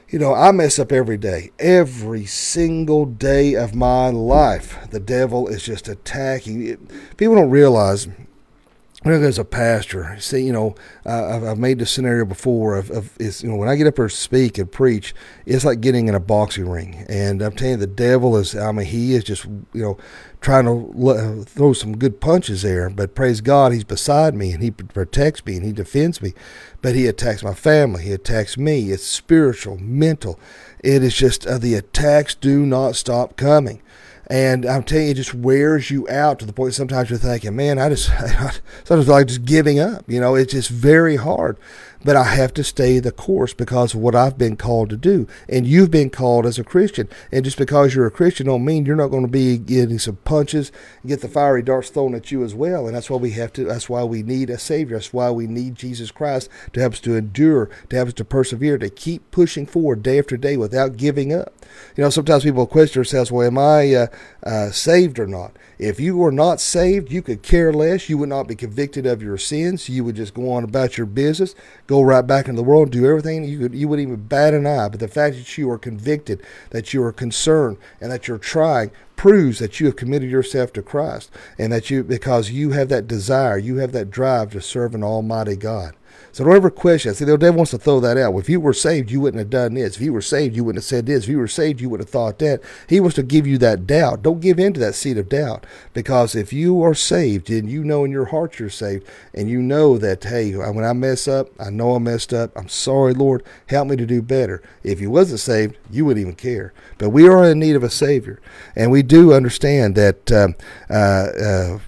you 0.10 0.20
know, 0.20 0.34
I 0.34 0.52
mess 0.52 0.78
up 0.80 0.92
every 0.92 1.18
day. 1.18 1.52
Every 1.60 2.26
single 2.26 3.06
day 3.06 3.56
of 3.56 3.74
my 3.74 4.10
life, 4.10 4.78
the 4.92 5.00
devil 5.00 5.48
is 5.48 5.64
just 5.64 5.88
attacking. 5.88 6.78
People 7.18 7.36
don't 7.36 7.50
realize 7.50 8.08
as 9.14 9.38
a 9.38 9.46
pastor, 9.46 10.18
see, 10.20 10.42
you 10.42 10.52
know, 10.52 10.76
I've, 11.06 11.44
I've, 11.44 11.60
made 11.60 11.80
this 11.80 11.92
scenario 11.92 12.26
before 12.26 12.76
of, 12.76 12.90
of 12.90 13.16
is, 13.20 13.44
you 13.44 13.50
know, 13.50 13.56
when 13.56 13.70
I 13.70 13.76
get 13.76 13.86
up 13.86 13.96
there 13.96 14.08
to 14.08 14.16
speak 14.16 14.58
and 14.58 14.72
preach, 14.72 15.14
it's 15.46 15.64
like 15.64 15.80
getting 15.80 16.08
in 16.08 16.16
a 16.16 16.20
boxing 16.20 16.68
ring. 16.68 17.06
And 17.08 17.42
I'm 17.42 17.52
telling 17.52 17.74
you, 17.74 17.78
the 17.78 17.88
devil 17.88 18.36
is, 18.36 18.56
I 18.56 18.72
mean, 18.72 18.88
he 18.88 19.14
is 19.14 19.24
just, 19.24 19.46
you 19.46 19.84
know, 19.84 19.98
trying 20.42 20.66
to 20.66 20.94
l- 21.00 21.44
throw 21.44 21.74
some 21.74 21.98
good 21.98 22.20
punches 22.20 22.64
there. 22.64 22.90
But 22.90 23.16
praise 23.16 23.42
God, 23.42 23.74
he's 23.74 23.84
beside 23.84 24.34
me 24.34 24.52
and 24.52 24.64
he 24.64 24.72
protects 24.72 25.46
me 25.46 25.58
and 25.58 25.66
he 25.66 25.72
defends 25.72 26.22
me. 26.22 26.34
But 26.82 26.96
he 26.96 27.06
attacks 27.06 27.44
my 27.44 27.54
family. 27.54 28.04
He 28.04 28.12
attacks 28.12 28.58
me. 28.58 28.92
It's 28.92 29.06
spiritual, 29.06 29.78
mental. 29.78 30.40
It 30.84 31.04
is 31.04 31.16
just, 31.16 31.46
uh, 31.46 31.58
the 31.60 31.76
attacks 31.76 32.34
do 32.34 32.66
not 32.66 32.96
stop 32.96 33.38
coming. 33.38 33.82
And 34.28 34.66
I'm 34.66 34.84
telling 34.84 35.06
you, 35.06 35.12
it 35.12 35.16
just 35.16 35.34
wears 35.34 35.92
you 35.92 36.10
out 36.10 36.40
to 36.40 36.46
the 36.46 36.54
point 36.54 36.74
sometimes 36.74 37.10
you're 37.10 37.20
thinking, 37.20 37.56
man, 37.56 37.78
I 37.78 37.90
just, 37.90 38.10
I 38.12 38.52
sometimes 38.84 39.08
like 39.08 39.28
just 39.28 39.46
giving 39.46 39.80
up. 39.80 40.04
You 40.08 40.20
know, 40.20 40.36
it's 40.36 40.54
just 40.54 40.70
very 40.70 41.16
hard 41.16 41.58
but 42.04 42.16
I 42.16 42.24
have 42.24 42.54
to 42.56 42.64
stay 42.64 43.00
the 43.00 43.12
course 43.12 43.54
because 43.54 43.94
of 43.94 44.00
what 44.00 44.16
I've 44.16 44.38
been 44.38 44.58
called 44.58 44.90
to 44.90 44.98
do. 44.98 45.28
And 45.50 45.66
you've 45.66 45.92
been 45.92 46.10
called 46.10 46.46
as 46.46 46.60
a 46.60 46.64
Christian. 46.64 47.10
And 47.32 47.44
just 47.46 47.58
because 47.58 47.96
you're 47.96 48.06
a 48.06 48.12
Christian 48.12 48.48
don't 48.48 48.66
mean 48.66 48.86
you're 48.86 48.96
not 48.96 49.08
going 49.08 49.26
to 49.26 49.32
be 49.32 49.58
getting 49.58 50.00
some 50.00 50.18
punches 50.18 50.72
and 51.02 51.10
get 51.10 51.22
the 51.22 51.28
fiery 51.28 51.64
darts 51.64 51.90
thrown 51.90 52.16
at 52.16 52.32
you 52.32 52.44
as 52.44 52.54
well. 52.54 52.88
And 52.88 52.96
that's 52.96 53.10
why 53.10 53.18
we 53.18 53.32
have 53.32 53.54
to, 53.54 53.66
that's 53.66 53.90
why 53.90 54.04
we 54.04 54.24
need 54.24 54.50
a 54.50 54.58
Savior. 54.58 54.98
That's 54.98 55.14
why 55.14 55.32
we 55.32 55.48
need 55.48 55.76
Jesus 55.76 56.12
Christ 56.12 56.50
to 56.74 56.80
help 56.80 56.94
us 56.94 57.00
to 57.02 57.16
endure, 57.16 57.70
to 57.90 57.96
help 57.96 58.10
us 58.10 58.14
to 58.16 58.26
persevere, 58.26 58.78
to 58.78 58.90
keep 58.90 59.32
pushing 59.32 59.66
forward 59.66 60.04
day 60.04 60.20
after 60.20 60.38
day 60.38 60.58
without 60.58 60.98
giving 60.98 61.34
up. 61.34 61.54
You 61.96 62.04
know, 62.04 62.10
sometimes 62.10 62.44
people 62.44 62.68
question 62.68 63.00
themselves, 63.02 63.32
well, 63.32 63.48
am 63.48 63.58
I 63.58 63.94
uh, 63.94 64.08
uh, 64.44 64.72
saved 64.72 65.20
or 65.20 65.28
not? 65.28 65.58
If 65.78 66.00
you 66.00 66.16
were 66.18 66.32
not 66.32 66.62
saved, 66.62 67.12
you 67.12 67.22
could 67.22 67.42
care 67.42 67.74
less. 67.74 68.10
You 68.10 68.18
would 68.20 68.30
not 68.30 68.48
be 68.48 68.56
convicted 68.56 69.06
of 69.06 69.22
your 69.22 69.38
sins. 69.38 69.90
You 69.90 70.04
would 70.04 70.16
just 70.16 70.34
go 70.34 70.52
on 70.52 70.64
about 70.64 70.98
your 70.98 71.08
business, 71.08 71.56
go 71.88 71.95
right 72.04 72.26
back 72.26 72.48
into 72.48 72.62
the 72.62 72.68
world, 72.68 72.88
and 72.88 72.92
do 72.92 73.06
everything. 73.10 73.44
You 73.44 73.60
could, 73.60 73.76
you 73.76 73.88
wouldn't 73.88 74.08
even 74.08 74.26
bat 74.26 74.54
an 74.54 74.66
eye. 74.66 74.90
But 74.90 75.00
the 75.00 75.08
fact 75.08 75.36
that 75.36 75.58
you 75.58 75.70
are 75.72 75.78
convicted, 75.78 76.42
that 76.72 76.94
you 76.94 77.04
are 77.04 77.14
concerned, 77.14 77.78
and 78.02 78.12
that 78.12 78.28
you're 78.28 78.38
trying 78.38 78.92
proves 79.16 79.60
that 79.60 79.80
you 79.80 79.86
have 79.86 79.96
committed 79.96 80.30
yourself 80.30 80.74
to 80.74 80.82
Christ, 80.82 81.32
and 81.58 81.72
that 81.72 81.90
you 81.90 82.04
because 82.04 82.52
you 82.52 82.72
have 82.72 82.90
that 82.90 83.08
desire, 83.08 83.58
you 83.58 83.78
have 83.78 83.92
that 83.94 84.12
drive 84.12 84.52
to 84.52 84.62
serve 84.62 84.94
an 84.94 85.04
Almighty 85.04 85.56
God. 85.56 85.96
So 86.36 86.44
don't 86.44 86.54
ever 86.54 86.70
question. 86.70 87.14
See, 87.14 87.24
the 87.24 87.38
devil 87.38 87.60
wants 87.60 87.72
to 87.72 87.78
throw 87.78 88.02
that 88.02 88.18
out. 88.18 88.36
If 88.36 88.50
you 88.50 88.60
were 88.60 88.74
saved, 88.74 89.10
you 89.10 89.22
wouldn't 89.22 89.40
have 89.40 89.50
done 89.50 89.76
this. 89.76 89.96
If 89.96 90.02
you 90.02 90.12
were 90.12 90.22
saved, 90.22 90.54
you 90.54 90.66
wouldn't 90.66 90.84
have 90.84 90.86
said 90.86 91.06
this. 91.06 91.24
If 91.24 91.30
you 91.30 91.38
were 91.38 91.48
saved, 91.48 91.80
you 91.80 91.88
would 91.88 92.02
have 92.02 92.10
thought 92.10 92.40
that. 92.40 92.60
He 92.90 93.00
wants 93.00 93.16
to 93.16 93.24
give 93.24 93.48
you 93.48 93.58
that 93.60 93.88
doubt. 93.88 94.22
Don't 94.22 94.42
give 94.42 94.60
in 94.60 94.74
to 94.74 94.80
that 94.82 94.96
seed 94.96 95.18
of 95.18 95.30
doubt. 95.30 95.66
Because 95.94 96.36
if 96.36 96.52
you 96.52 96.84
are 96.84 96.94
saved 96.94 97.50
and 97.50 97.70
you 97.70 97.86
know 97.86 98.04
in 98.04 98.12
your 98.12 98.26
heart 98.26 98.60
you're 98.60 98.70
saved 98.70 99.08
and 99.34 99.50
you 99.50 99.62
know 99.62 99.98
that, 99.98 100.26
hey, 100.26 100.52
when 100.52 100.84
I 100.84 100.92
mess 100.92 101.26
up, 101.26 101.52
I 101.58 101.70
know 101.70 101.96
I 101.96 102.00
messed 102.00 102.34
up. 102.34 102.52
I'm 102.58 102.68
sorry, 102.68 103.14
Lord. 103.14 103.42
Help 103.68 103.88
me 103.88 103.96
to 103.96 104.06
do 104.06 104.22
better. 104.22 104.62
If 104.84 105.00
you 105.00 105.10
wasn't 105.10 105.40
saved, 105.40 105.78
you 105.90 106.04
wouldn't 106.04 106.22
even 106.22 106.36
care. 106.36 106.74
But 106.98 107.12
we 107.12 107.30
are 107.30 107.50
in 107.50 107.60
need 107.60 107.78
of 107.78 107.84
a 107.84 107.90
Savior. 107.90 108.42
And 108.76 108.92
we 108.92 109.04
do 109.04 109.32
understand 109.34 109.96
that 109.96 110.30
um, 110.34 110.56
uh, 110.90 110.94
uh, 110.94 111.80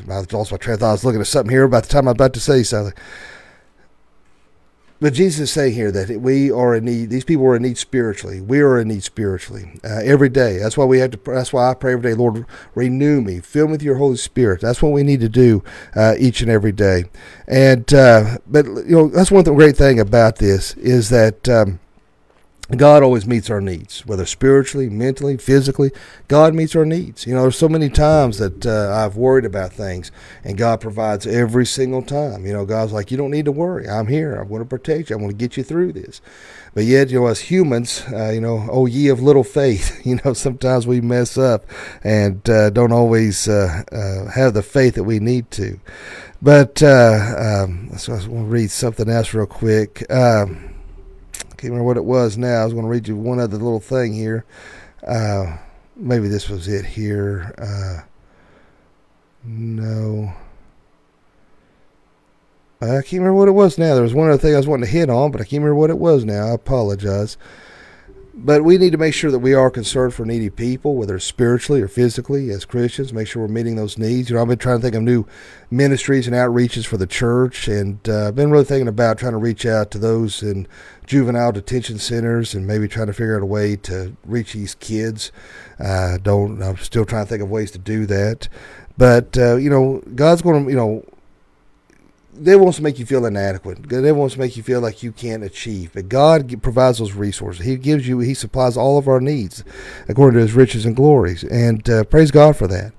I, 0.00 0.24
lost 0.32 0.52
my 0.52 0.58
train 0.58 0.74
of 0.74 0.80
thought. 0.80 0.88
I 0.88 0.92
was 0.92 1.04
looking 1.04 1.20
at 1.20 1.26
something 1.26 1.50
here 1.50 1.64
about 1.64 1.84
the 1.84 1.88
time 1.88 2.08
I'm 2.08 2.12
about 2.12 2.34
to 2.34 2.40
say 2.40 2.62
something. 2.62 2.94
But 5.02 5.14
Jesus 5.14 5.40
is 5.40 5.50
saying 5.50 5.74
here 5.74 5.90
that 5.90 6.20
we 6.20 6.48
are 6.52 6.76
in 6.76 6.84
need. 6.84 7.10
These 7.10 7.24
people 7.24 7.44
are 7.46 7.56
in 7.56 7.62
need 7.62 7.76
spiritually. 7.76 8.40
We 8.40 8.60
are 8.60 8.78
in 8.78 8.86
need 8.86 9.02
spiritually 9.02 9.80
uh, 9.82 9.98
every 10.04 10.28
day. 10.28 10.58
That's 10.58 10.76
why 10.76 10.84
we 10.84 11.00
have 11.00 11.10
to. 11.10 11.20
That's 11.26 11.52
why 11.52 11.68
I 11.68 11.74
pray 11.74 11.94
every 11.94 12.08
day, 12.08 12.14
Lord, 12.14 12.46
renew 12.76 13.20
me, 13.20 13.40
fill 13.40 13.66
me 13.66 13.72
with 13.72 13.82
Your 13.82 13.96
Holy 13.96 14.16
Spirit. 14.16 14.60
That's 14.60 14.80
what 14.80 14.92
we 14.92 15.02
need 15.02 15.18
to 15.18 15.28
do 15.28 15.64
uh, 15.96 16.14
each 16.20 16.40
and 16.40 16.48
every 16.48 16.70
day. 16.70 17.06
And 17.48 17.92
uh, 17.92 18.38
but 18.46 18.64
you 18.64 18.84
know 18.90 19.08
that's 19.08 19.32
one 19.32 19.42
great 19.42 19.76
thing 19.76 19.98
about 19.98 20.36
this 20.36 20.74
is 20.74 21.08
that. 21.08 21.48
Um, 21.48 21.80
God 22.78 23.02
always 23.02 23.26
meets 23.26 23.50
our 23.50 23.60
needs, 23.60 24.06
whether 24.06 24.24
spiritually, 24.24 24.88
mentally, 24.88 25.36
physically. 25.36 25.90
God 26.28 26.54
meets 26.54 26.74
our 26.74 26.86
needs. 26.86 27.26
You 27.26 27.34
know, 27.34 27.42
there's 27.42 27.58
so 27.58 27.68
many 27.68 27.90
times 27.90 28.38
that 28.38 28.64
uh, 28.64 28.92
I've 28.94 29.16
worried 29.16 29.44
about 29.44 29.72
things, 29.72 30.10
and 30.42 30.56
God 30.56 30.80
provides 30.80 31.26
every 31.26 31.66
single 31.66 32.02
time. 32.02 32.46
You 32.46 32.52
know, 32.52 32.64
God's 32.64 32.92
like, 32.92 33.10
you 33.10 33.16
don't 33.16 33.30
need 33.30 33.44
to 33.44 33.52
worry. 33.52 33.88
I'm 33.88 34.06
here. 34.06 34.34
I'm 34.36 34.48
going 34.48 34.62
to 34.62 34.68
protect 34.68 35.10
you. 35.10 35.16
I'm 35.16 35.22
going 35.22 35.32
to 35.32 35.36
get 35.36 35.56
you 35.56 35.62
through 35.62 35.92
this. 35.92 36.22
But 36.74 36.84
yet, 36.84 37.10
you 37.10 37.20
know, 37.20 37.26
as 37.26 37.40
humans, 37.40 38.02
uh, 38.10 38.30
you 38.30 38.40
know, 38.40 38.66
oh 38.70 38.86
ye 38.86 39.08
of 39.08 39.20
little 39.20 39.44
faith, 39.44 40.00
you 40.06 40.18
know, 40.24 40.32
sometimes 40.32 40.86
we 40.86 41.00
mess 41.00 41.36
up 41.36 41.66
and 42.02 42.48
uh, 42.48 42.70
don't 42.70 42.92
always 42.92 43.48
uh, 43.48 43.82
uh, 43.92 44.30
have 44.30 44.54
the 44.54 44.62
faith 44.62 44.94
that 44.94 45.04
we 45.04 45.18
need 45.18 45.50
to. 45.52 45.78
But 46.40 46.82
uh, 46.82 47.64
um, 47.64 47.90
so 47.96 48.14
I 48.14 48.16
want 48.16 48.28
to 48.28 48.36
read 48.44 48.70
something 48.70 49.08
else 49.08 49.34
real 49.34 49.46
quick. 49.46 50.10
Um, 50.10 50.71
can't 51.62 51.74
remember 51.74 51.86
what 51.86 51.96
it 51.96 52.04
was 52.04 52.36
now. 52.36 52.60
I 52.60 52.64
was 52.64 52.72
going 52.72 52.84
to 52.84 52.90
read 52.90 53.06
you 53.06 53.14
one 53.14 53.38
other 53.38 53.56
little 53.56 53.78
thing 53.78 54.12
here. 54.12 54.44
Uh, 55.06 55.58
maybe 55.94 56.26
this 56.26 56.48
was 56.48 56.66
it 56.66 56.84
here. 56.84 57.54
Uh, 57.56 58.04
no. 59.44 60.32
I 62.80 62.86
can't 62.86 63.12
remember 63.12 63.34
what 63.34 63.46
it 63.46 63.52
was 63.52 63.78
now. 63.78 63.94
There 63.94 64.02
was 64.02 64.12
one 64.12 64.28
other 64.28 64.38
thing 64.38 64.54
I 64.54 64.56
was 64.56 64.66
wanting 64.66 64.86
to 64.86 64.90
hit 64.90 65.08
on, 65.08 65.30
but 65.30 65.40
I 65.40 65.44
can't 65.44 65.62
remember 65.62 65.76
what 65.76 65.90
it 65.90 65.98
was 65.98 66.24
now. 66.24 66.48
I 66.48 66.50
apologize. 66.50 67.36
But 68.34 68.64
we 68.64 68.78
need 68.78 68.92
to 68.92 68.98
make 68.98 69.12
sure 69.12 69.30
that 69.30 69.40
we 69.40 69.52
are 69.52 69.70
concerned 69.70 70.14
for 70.14 70.24
needy 70.24 70.48
people, 70.48 70.96
whether 70.96 71.18
spiritually 71.18 71.82
or 71.82 71.88
physically, 71.88 72.48
as 72.48 72.64
Christians. 72.64 73.12
Make 73.12 73.28
sure 73.28 73.42
we're 73.42 73.48
meeting 73.48 73.76
those 73.76 73.98
needs. 73.98 74.30
You 74.30 74.36
know, 74.36 74.42
I've 74.42 74.48
been 74.48 74.56
trying 74.56 74.78
to 74.78 74.82
think 74.82 74.94
of 74.94 75.02
new 75.02 75.26
ministries 75.70 76.26
and 76.26 76.34
outreaches 76.34 76.86
for 76.86 76.96
the 76.96 77.06
church, 77.06 77.68
and 77.68 77.98
uh, 78.08 78.28
I've 78.28 78.34
been 78.34 78.50
really 78.50 78.64
thinking 78.64 78.88
about 78.88 79.18
trying 79.18 79.32
to 79.32 79.38
reach 79.38 79.66
out 79.66 79.90
to 79.90 79.98
those 79.98 80.42
in 80.42 80.66
juvenile 81.04 81.52
detention 81.52 81.98
centers 81.98 82.54
and 82.54 82.66
maybe 82.66 82.88
trying 82.88 83.08
to 83.08 83.12
figure 83.12 83.36
out 83.36 83.42
a 83.42 83.46
way 83.46 83.76
to 83.76 84.16
reach 84.24 84.54
these 84.54 84.76
kids. 84.76 85.30
Uh, 85.78 86.16
don't. 86.16 86.62
I'm 86.62 86.78
still 86.78 87.04
trying 87.04 87.26
to 87.26 87.28
think 87.28 87.42
of 87.42 87.50
ways 87.50 87.70
to 87.72 87.78
do 87.78 88.06
that. 88.06 88.48
But 88.96 89.36
uh, 89.36 89.56
you 89.56 89.68
know, 89.68 90.02
God's 90.14 90.40
going 90.40 90.64
to 90.64 90.70
you 90.70 90.76
know 90.76 91.04
they 92.32 92.56
wants 92.56 92.78
to 92.78 92.82
make 92.82 92.98
you 92.98 93.06
feel 93.06 93.26
inadequate. 93.26 93.88
They 93.88 94.12
wants 94.12 94.34
to 94.34 94.40
make 94.40 94.56
you 94.56 94.62
feel 94.62 94.80
like 94.80 95.02
you 95.02 95.12
can't 95.12 95.44
achieve. 95.44 95.92
But 95.92 96.08
God 96.08 96.62
provides 96.62 96.98
those 96.98 97.12
resources. 97.12 97.64
He 97.64 97.76
gives 97.76 98.08
you, 98.08 98.20
He 98.20 98.34
supplies 98.34 98.76
all 98.76 98.98
of 98.98 99.06
our 99.06 99.20
needs 99.20 99.62
according 100.08 100.38
to 100.38 100.46
His 100.46 100.54
riches 100.54 100.86
and 100.86 100.96
glories. 100.96 101.44
And 101.44 101.88
uh, 101.88 102.04
praise 102.04 102.30
God 102.30 102.56
for 102.56 102.66
that. 102.68 102.92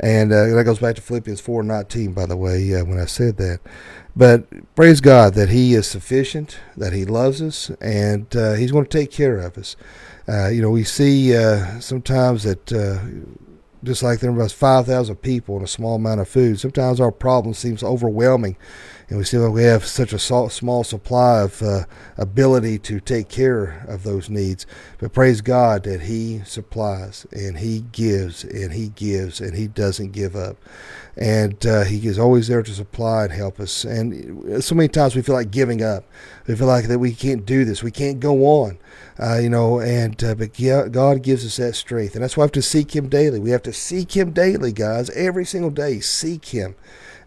And 0.00 0.32
uh, 0.32 0.46
that 0.54 0.64
goes 0.64 0.78
back 0.78 0.96
to 0.96 1.02
Philippians 1.02 1.40
four 1.40 1.62
nineteen, 1.62 2.12
by 2.12 2.26
the 2.26 2.36
way, 2.36 2.74
uh, 2.74 2.84
when 2.84 2.98
I 2.98 3.06
said 3.06 3.36
that. 3.38 3.60
But 4.14 4.74
praise 4.74 5.00
God 5.00 5.34
that 5.34 5.48
He 5.48 5.74
is 5.74 5.86
sufficient, 5.86 6.58
that 6.76 6.92
He 6.92 7.04
loves 7.04 7.42
us, 7.42 7.70
and 7.80 8.34
uh, 8.36 8.54
He's 8.54 8.72
going 8.72 8.84
to 8.84 8.98
take 8.98 9.10
care 9.10 9.38
of 9.38 9.58
us. 9.58 9.76
Uh, 10.28 10.48
you 10.48 10.62
know, 10.62 10.70
we 10.70 10.84
see 10.84 11.36
uh, 11.36 11.80
sometimes 11.80 12.44
that 12.44 12.72
just 13.84 14.02
like 14.02 14.20
there 14.20 14.32
was 14.32 14.52
5,000 14.52 15.16
people 15.16 15.56
and 15.56 15.64
a 15.64 15.68
small 15.68 15.96
amount 15.96 16.20
of 16.20 16.28
food. 16.28 16.58
Sometimes 16.60 17.00
our 17.00 17.12
problem 17.12 17.54
seems 17.54 17.82
overwhelming, 17.82 18.56
and 19.08 19.16
we 19.16 19.24
see 19.24 19.38
like 19.38 19.52
we 19.52 19.62
have 19.62 19.86
such 19.86 20.12
a 20.12 20.18
small 20.18 20.84
supply 20.84 21.40
of 21.40 21.62
uh, 21.62 21.84
ability 22.18 22.78
to 22.80 23.00
take 23.00 23.28
care 23.28 23.84
of 23.88 24.02
those 24.02 24.28
needs. 24.28 24.66
But 24.98 25.14
praise 25.14 25.40
God 25.40 25.84
that 25.84 26.02
He 26.02 26.42
supplies 26.44 27.26
and 27.32 27.58
He 27.58 27.86
gives 27.90 28.44
and 28.44 28.72
He 28.74 28.90
gives 28.90 29.40
and 29.40 29.56
He 29.56 29.66
doesn't 29.66 30.12
give 30.12 30.36
up. 30.36 30.58
And 31.16 31.64
uh, 31.66 31.84
He 31.84 32.06
is 32.06 32.18
always 32.18 32.48
there 32.48 32.62
to 32.62 32.70
supply 32.70 33.24
and 33.24 33.32
help 33.32 33.58
us. 33.60 33.82
And 33.82 34.62
so 34.62 34.74
many 34.74 34.88
times 34.88 35.16
we 35.16 35.22
feel 35.22 35.34
like 35.34 35.50
giving 35.50 35.82
up. 35.82 36.04
We 36.46 36.54
feel 36.54 36.66
like 36.66 36.86
that 36.88 36.98
we 36.98 37.12
can't 37.12 37.46
do 37.46 37.64
this. 37.64 37.82
We 37.82 37.90
can't 37.90 38.20
go 38.20 38.44
on. 38.44 38.78
Uh, 39.18 39.38
you 39.38 39.50
know, 39.50 39.80
and 39.80 40.22
uh, 40.22 40.34
but 40.34 40.52
God 40.92 41.22
gives 41.22 41.44
us 41.44 41.56
that 41.56 41.74
strength, 41.74 42.14
and 42.14 42.22
that's 42.22 42.36
why 42.36 42.42
we 42.42 42.46
have 42.46 42.52
to 42.52 42.62
seek 42.62 42.94
Him 42.94 43.08
daily. 43.08 43.40
We 43.40 43.50
have 43.50 43.64
to 43.64 43.72
seek 43.72 44.16
Him 44.16 44.30
daily, 44.30 44.70
guys. 44.70 45.10
Every 45.10 45.44
single 45.44 45.70
day, 45.70 45.98
seek 45.98 46.44
Him. 46.46 46.76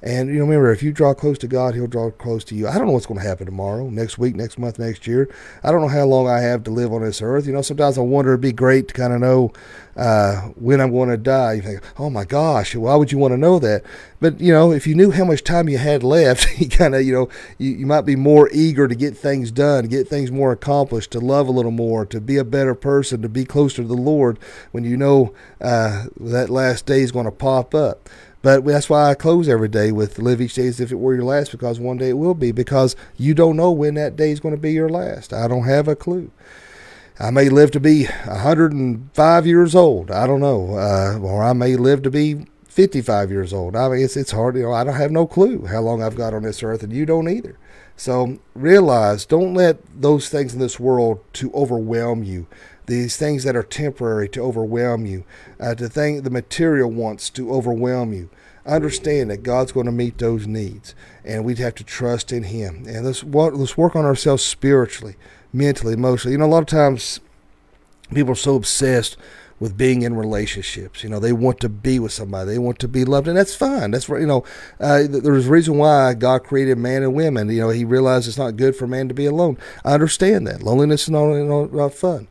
And 0.03 0.29
you 0.29 0.35
know, 0.35 0.45
remember, 0.45 0.71
if 0.71 0.81
you 0.81 0.91
draw 0.91 1.13
close 1.13 1.37
to 1.39 1.47
God, 1.47 1.75
He'll 1.75 1.87
draw 1.87 2.09
close 2.09 2.43
to 2.45 2.55
you. 2.55 2.67
I 2.67 2.77
don't 2.77 2.87
know 2.87 2.93
what's 2.93 3.05
going 3.05 3.19
to 3.19 3.27
happen 3.27 3.45
tomorrow, 3.45 3.89
next 3.89 4.17
week, 4.17 4.35
next 4.35 4.57
month, 4.57 4.79
next 4.79 5.05
year. 5.05 5.29
I 5.63 5.71
don't 5.71 5.81
know 5.81 5.87
how 5.87 6.05
long 6.05 6.27
I 6.27 6.39
have 6.39 6.63
to 6.63 6.71
live 6.71 6.91
on 6.91 7.03
this 7.03 7.21
earth. 7.21 7.45
You 7.45 7.53
know, 7.53 7.61
sometimes 7.61 7.97
I 7.97 8.01
wonder 8.01 8.31
it'd 8.31 8.41
be 8.41 8.51
great 8.51 8.87
to 8.87 8.93
kind 8.95 9.13
of 9.13 9.19
know 9.19 9.53
uh, 9.95 10.41
when 10.55 10.81
I'm 10.81 10.91
going 10.91 11.09
to 11.09 11.17
die. 11.17 11.53
You 11.53 11.61
think, 11.61 11.81
oh 11.99 12.09
my 12.09 12.25
gosh, 12.25 12.75
why 12.75 12.95
would 12.95 13.11
you 13.11 13.19
want 13.19 13.33
to 13.33 13.37
know 13.37 13.59
that? 13.59 13.83
But 14.19 14.39
you 14.39 14.51
know, 14.51 14.71
if 14.71 14.87
you 14.87 14.95
knew 14.95 15.11
how 15.11 15.25
much 15.25 15.43
time 15.43 15.69
you 15.69 15.77
had 15.77 16.03
left, 16.03 16.47
you 16.59 16.67
kind 16.67 16.95
of, 16.95 17.03
you 17.03 17.13
know, 17.13 17.29
you, 17.59 17.71
you 17.71 17.85
might 17.85 18.01
be 18.01 18.15
more 18.15 18.49
eager 18.51 18.87
to 18.87 18.95
get 18.95 19.15
things 19.15 19.51
done, 19.51 19.85
get 19.85 20.07
things 20.07 20.31
more 20.31 20.51
accomplished, 20.51 21.11
to 21.11 21.19
love 21.19 21.47
a 21.47 21.51
little 21.51 21.71
more, 21.71 22.07
to 22.07 22.19
be 22.19 22.37
a 22.37 22.43
better 22.43 22.73
person, 22.73 23.21
to 23.21 23.29
be 23.29 23.45
closer 23.45 23.83
to 23.83 23.87
the 23.87 23.93
Lord 23.93 24.39
when 24.71 24.83
you 24.83 24.97
know 24.97 25.33
uh, 25.59 26.05
that 26.19 26.49
last 26.49 26.87
day 26.87 27.01
is 27.01 27.11
going 27.11 27.25
to 27.25 27.31
pop 27.31 27.75
up. 27.75 28.09
But 28.41 28.65
that's 28.65 28.89
why 28.89 29.09
I 29.09 29.13
close 29.13 29.47
every 29.47 29.67
day 29.67 29.91
with 29.91 30.17
live 30.17 30.41
each 30.41 30.55
day 30.55 30.67
as 30.67 30.79
if 30.79 30.91
it 30.91 30.95
were 30.95 31.13
your 31.13 31.25
last, 31.25 31.51
because 31.51 31.79
one 31.79 31.97
day 31.97 32.09
it 32.09 32.17
will 32.17 32.33
be, 32.33 32.51
because 32.51 32.95
you 33.17 33.33
don't 33.33 33.55
know 33.55 33.71
when 33.71 33.93
that 33.95 34.15
day 34.15 34.31
is 34.31 34.39
going 34.39 34.55
to 34.55 34.61
be 34.61 34.71
your 34.71 34.89
last. 34.89 35.31
I 35.31 35.47
don't 35.47 35.65
have 35.65 35.87
a 35.87 35.95
clue. 35.95 36.31
I 37.19 37.29
may 37.29 37.49
live 37.49 37.69
to 37.71 37.79
be 37.79 38.05
105 38.05 39.45
years 39.47 39.75
old. 39.75 40.09
I 40.09 40.25
don't 40.25 40.39
know. 40.39 40.75
Uh, 40.75 41.19
or 41.19 41.43
I 41.43 41.53
may 41.53 41.75
live 41.75 42.01
to 42.01 42.09
be 42.09 42.47
55 42.67 43.29
years 43.29 43.53
old. 43.53 43.75
I 43.75 43.89
mean, 43.89 44.03
it's 44.03 44.17
it's 44.17 44.31
hard. 44.31 44.55
You 44.55 44.63
know, 44.63 44.73
I 44.73 44.83
don't 44.83 44.95
have 44.95 45.11
no 45.11 45.27
clue 45.27 45.65
how 45.67 45.81
long 45.81 46.01
I've 46.01 46.15
got 46.15 46.33
on 46.33 46.43
this 46.43 46.63
earth, 46.63 46.81
and 46.81 46.91
you 46.91 47.05
don't 47.05 47.29
either. 47.29 47.57
So 47.95 48.39
realize, 48.55 49.25
don't 49.25 49.53
let 49.53 49.77
those 50.01 50.29
things 50.29 50.53
in 50.53 50.59
this 50.59 50.79
world 50.79 51.19
to 51.33 51.51
overwhelm 51.53 52.23
you. 52.23 52.47
These 52.91 53.15
things 53.15 53.45
that 53.45 53.55
are 53.55 53.63
temporary 53.63 54.27
to 54.29 54.41
overwhelm 54.41 55.05
you. 55.05 55.23
Uh, 55.59 55.75
to 55.75 55.87
think 55.87 56.23
the 56.23 56.29
material 56.29 56.91
wants 56.91 57.29
to 57.29 57.49
overwhelm 57.49 58.11
you. 58.11 58.29
Understand 58.65 59.31
that 59.31 59.43
God's 59.43 59.71
going 59.71 59.85
to 59.85 59.93
meet 59.93 60.17
those 60.17 60.45
needs, 60.45 60.93
and 61.23 61.45
we'd 61.45 61.57
have 61.57 61.75
to 61.75 61.85
trust 61.85 62.33
in 62.33 62.43
Him. 62.43 62.83
And 62.87 63.05
let's 63.05 63.23
let's 63.23 63.77
work 63.77 63.95
on 63.95 64.03
ourselves 64.03 64.43
spiritually, 64.43 65.15
mentally, 65.53 65.93
emotionally. 65.93 66.33
You 66.33 66.39
know, 66.39 66.45
a 66.45 66.47
lot 66.47 66.63
of 66.63 66.67
times 66.67 67.21
people 68.13 68.33
are 68.33 68.35
so 68.35 68.55
obsessed 68.55 69.15
with 69.61 69.77
being 69.77 70.01
in 70.01 70.15
relationships. 70.15 71.01
You 71.01 71.09
know, 71.09 71.19
they 71.19 71.31
want 71.31 71.61
to 71.61 71.69
be 71.69 71.97
with 71.97 72.11
somebody, 72.11 72.51
they 72.51 72.59
want 72.59 72.79
to 72.79 72.89
be 72.89 73.05
loved, 73.05 73.29
and 73.29 73.37
that's 73.37 73.55
fine. 73.55 73.91
That's 73.91 74.09
you 74.09 74.25
know, 74.25 74.43
uh, 74.81 75.03
there's 75.07 75.47
a 75.47 75.51
reason 75.51 75.77
why 75.77 76.13
God 76.13 76.43
created 76.43 76.77
man 76.77 77.03
and 77.03 77.13
women. 77.13 77.47
You 77.47 77.61
know, 77.61 77.69
He 77.69 77.85
realized 77.85 78.27
it's 78.27 78.37
not 78.37 78.57
good 78.57 78.75
for 78.75 78.85
man 78.85 79.07
to 79.07 79.13
be 79.13 79.25
alone. 79.25 79.57
I 79.85 79.93
understand 79.93 80.45
that 80.47 80.61
loneliness 80.61 81.03
is 81.03 81.09
not, 81.09 81.71
not 81.73 81.93
fun, 81.93 82.27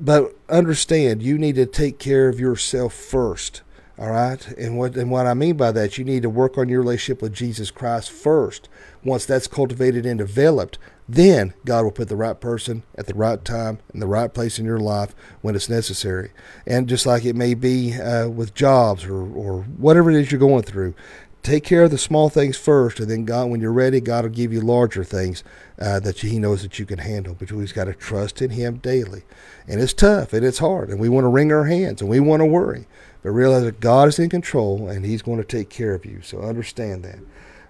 but 0.00 0.34
understand 0.48 1.22
you 1.22 1.38
need 1.38 1.56
to 1.56 1.66
take 1.66 1.98
care 1.98 2.28
of 2.28 2.40
yourself 2.40 2.94
first. 2.94 3.62
All 3.98 4.10
right, 4.10 4.46
and 4.52 4.78
what 4.78 4.96
and 4.96 5.10
what 5.10 5.26
I 5.26 5.34
mean 5.34 5.58
by 5.58 5.72
that, 5.72 5.98
you 5.98 6.04
need 6.04 6.22
to 6.22 6.30
work 6.30 6.56
on 6.56 6.70
your 6.70 6.80
relationship 6.80 7.20
with 7.20 7.34
Jesus 7.34 7.70
Christ 7.70 8.10
first. 8.10 8.70
Once 9.04 9.26
that's 9.26 9.46
cultivated 9.46 10.06
and 10.06 10.16
developed, 10.16 10.78
then 11.06 11.52
God 11.66 11.84
will 11.84 11.90
put 11.90 12.08
the 12.08 12.16
right 12.16 12.40
person 12.40 12.82
at 12.96 13.06
the 13.06 13.14
right 13.14 13.44
time 13.44 13.78
in 13.92 14.00
the 14.00 14.06
right 14.06 14.32
place 14.32 14.58
in 14.58 14.64
your 14.64 14.78
life 14.78 15.14
when 15.42 15.54
it's 15.54 15.68
necessary. 15.68 16.30
And 16.66 16.88
just 16.88 17.04
like 17.04 17.26
it 17.26 17.36
may 17.36 17.52
be 17.52 17.92
uh, 17.92 18.28
with 18.28 18.54
jobs 18.54 19.04
or, 19.04 19.20
or 19.20 19.62
whatever 19.62 20.10
it 20.10 20.16
is 20.16 20.32
you're 20.32 20.38
going 20.38 20.62
through, 20.62 20.94
take 21.42 21.64
care 21.64 21.84
of 21.84 21.90
the 21.90 21.98
small 21.98 22.28
things 22.28 22.56
first, 22.56 23.00
and 23.00 23.10
then 23.10 23.24
God, 23.24 23.50
when 23.50 23.60
you're 23.60 23.72
ready, 23.72 24.00
God 24.00 24.24
will 24.24 24.30
give 24.30 24.52
you 24.52 24.60
larger 24.60 25.04
things 25.04 25.42
uh, 25.78 26.00
that 26.00 26.18
He 26.18 26.38
knows 26.38 26.62
that 26.62 26.78
you 26.78 26.86
can 26.86 26.98
handle. 26.98 27.34
But 27.38 27.52
we've 27.52 27.74
got 27.74 27.84
to 27.84 27.94
trust 27.94 28.42
in 28.42 28.50
Him 28.50 28.78
daily, 28.78 29.22
and 29.66 29.80
it's 29.80 29.92
tough 29.92 30.32
and 30.32 30.44
it's 30.44 30.58
hard, 30.58 30.88
and 30.90 31.00
we 31.00 31.08
want 31.08 31.24
to 31.24 31.28
wring 31.28 31.52
our 31.52 31.64
hands 31.64 32.00
and 32.00 32.10
we 32.10 32.20
want 32.20 32.40
to 32.40 32.46
worry, 32.46 32.86
but 33.22 33.30
realize 33.30 33.64
that 33.64 33.80
God 33.80 34.08
is 34.08 34.18
in 34.18 34.28
control 34.28 34.88
and 34.88 35.04
He's 35.04 35.22
going 35.22 35.38
to 35.38 35.44
take 35.44 35.70
care 35.70 35.94
of 35.94 36.04
you. 36.04 36.20
So 36.22 36.40
understand 36.42 37.02
that. 37.04 37.18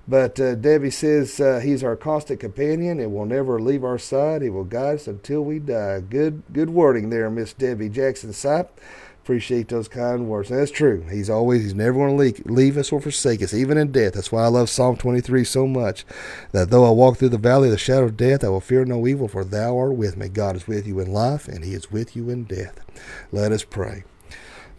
But 0.09 0.41
uh, 0.41 0.57
Debbie 0.57 0.91
says 0.91 1.39
uh, 1.39 1.61
he's 1.63 1.85
our 1.85 1.95
constant 1.95 2.41
companion 2.41 2.99
and 2.99 3.13
will 3.13 3.27
never 3.27 3.61
leave 3.61 3.85
our 3.85 3.99
side. 3.99 4.43
He 4.43 4.51
will 4.51 4.65
guide 4.65 4.97
us 4.97 5.07
until 5.07 5.43
we 5.43 5.61
die. 5.61 6.01
Good, 6.01 6.43
good 6.53 6.71
wording 6.71 7.11
there, 7.11 7.31
Miss 7.31 7.53
Debbie 7.53 7.91
Jackson 7.91 8.31
Sipe. 8.31 8.71
Appreciate 9.31 9.69
those 9.69 9.87
kind 9.87 10.27
words. 10.27 10.51
And 10.51 10.59
that's 10.59 10.73
true. 10.73 11.07
He's 11.09 11.31
always, 11.31 11.63
he's 11.63 11.73
never 11.73 11.93
going 11.93 12.11
to 12.11 12.17
leave, 12.17 12.43
leave 12.47 12.77
us 12.77 12.91
or 12.91 13.01
forsake 13.01 13.41
us, 13.45 13.55
even 13.55 13.79
in 13.79 13.93
death. 13.93 14.15
That's 14.15 14.33
why 14.33 14.43
I 14.43 14.49
love 14.49 14.69
Psalm 14.69 14.97
23 14.97 15.45
so 15.45 15.69
much. 15.69 16.05
That 16.51 16.71
though 16.71 16.85
I 16.85 16.91
walk 16.91 17.19
through 17.19 17.29
the 17.29 17.39
valley 17.39 17.69
of 17.69 17.73
the 17.73 17.79
shadow 17.79 18.07
of 18.07 18.17
death, 18.17 18.43
I 18.43 18.49
will 18.49 18.61
fear 18.61 18.85
no 18.85 19.07
evil, 19.07 19.29
for 19.29 19.45
thou 19.45 19.79
art 19.79 19.95
with 19.95 20.17
me. 20.17 20.29
God 20.29 20.57
is 20.57 20.67
with 20.67 20.85
you 20.85 20.99
in 20.99 21.13
life, 21.13 21.47
and 21.47 21.65
he 21.65 21.75
is 21.75 21.93
with 21.93 22.17
you 22.17 22.29
in 22.29 22.43
death. 22.43 22.81
Let 23.31 23.53
us 23.53 23.63
pray. 23.63 24.03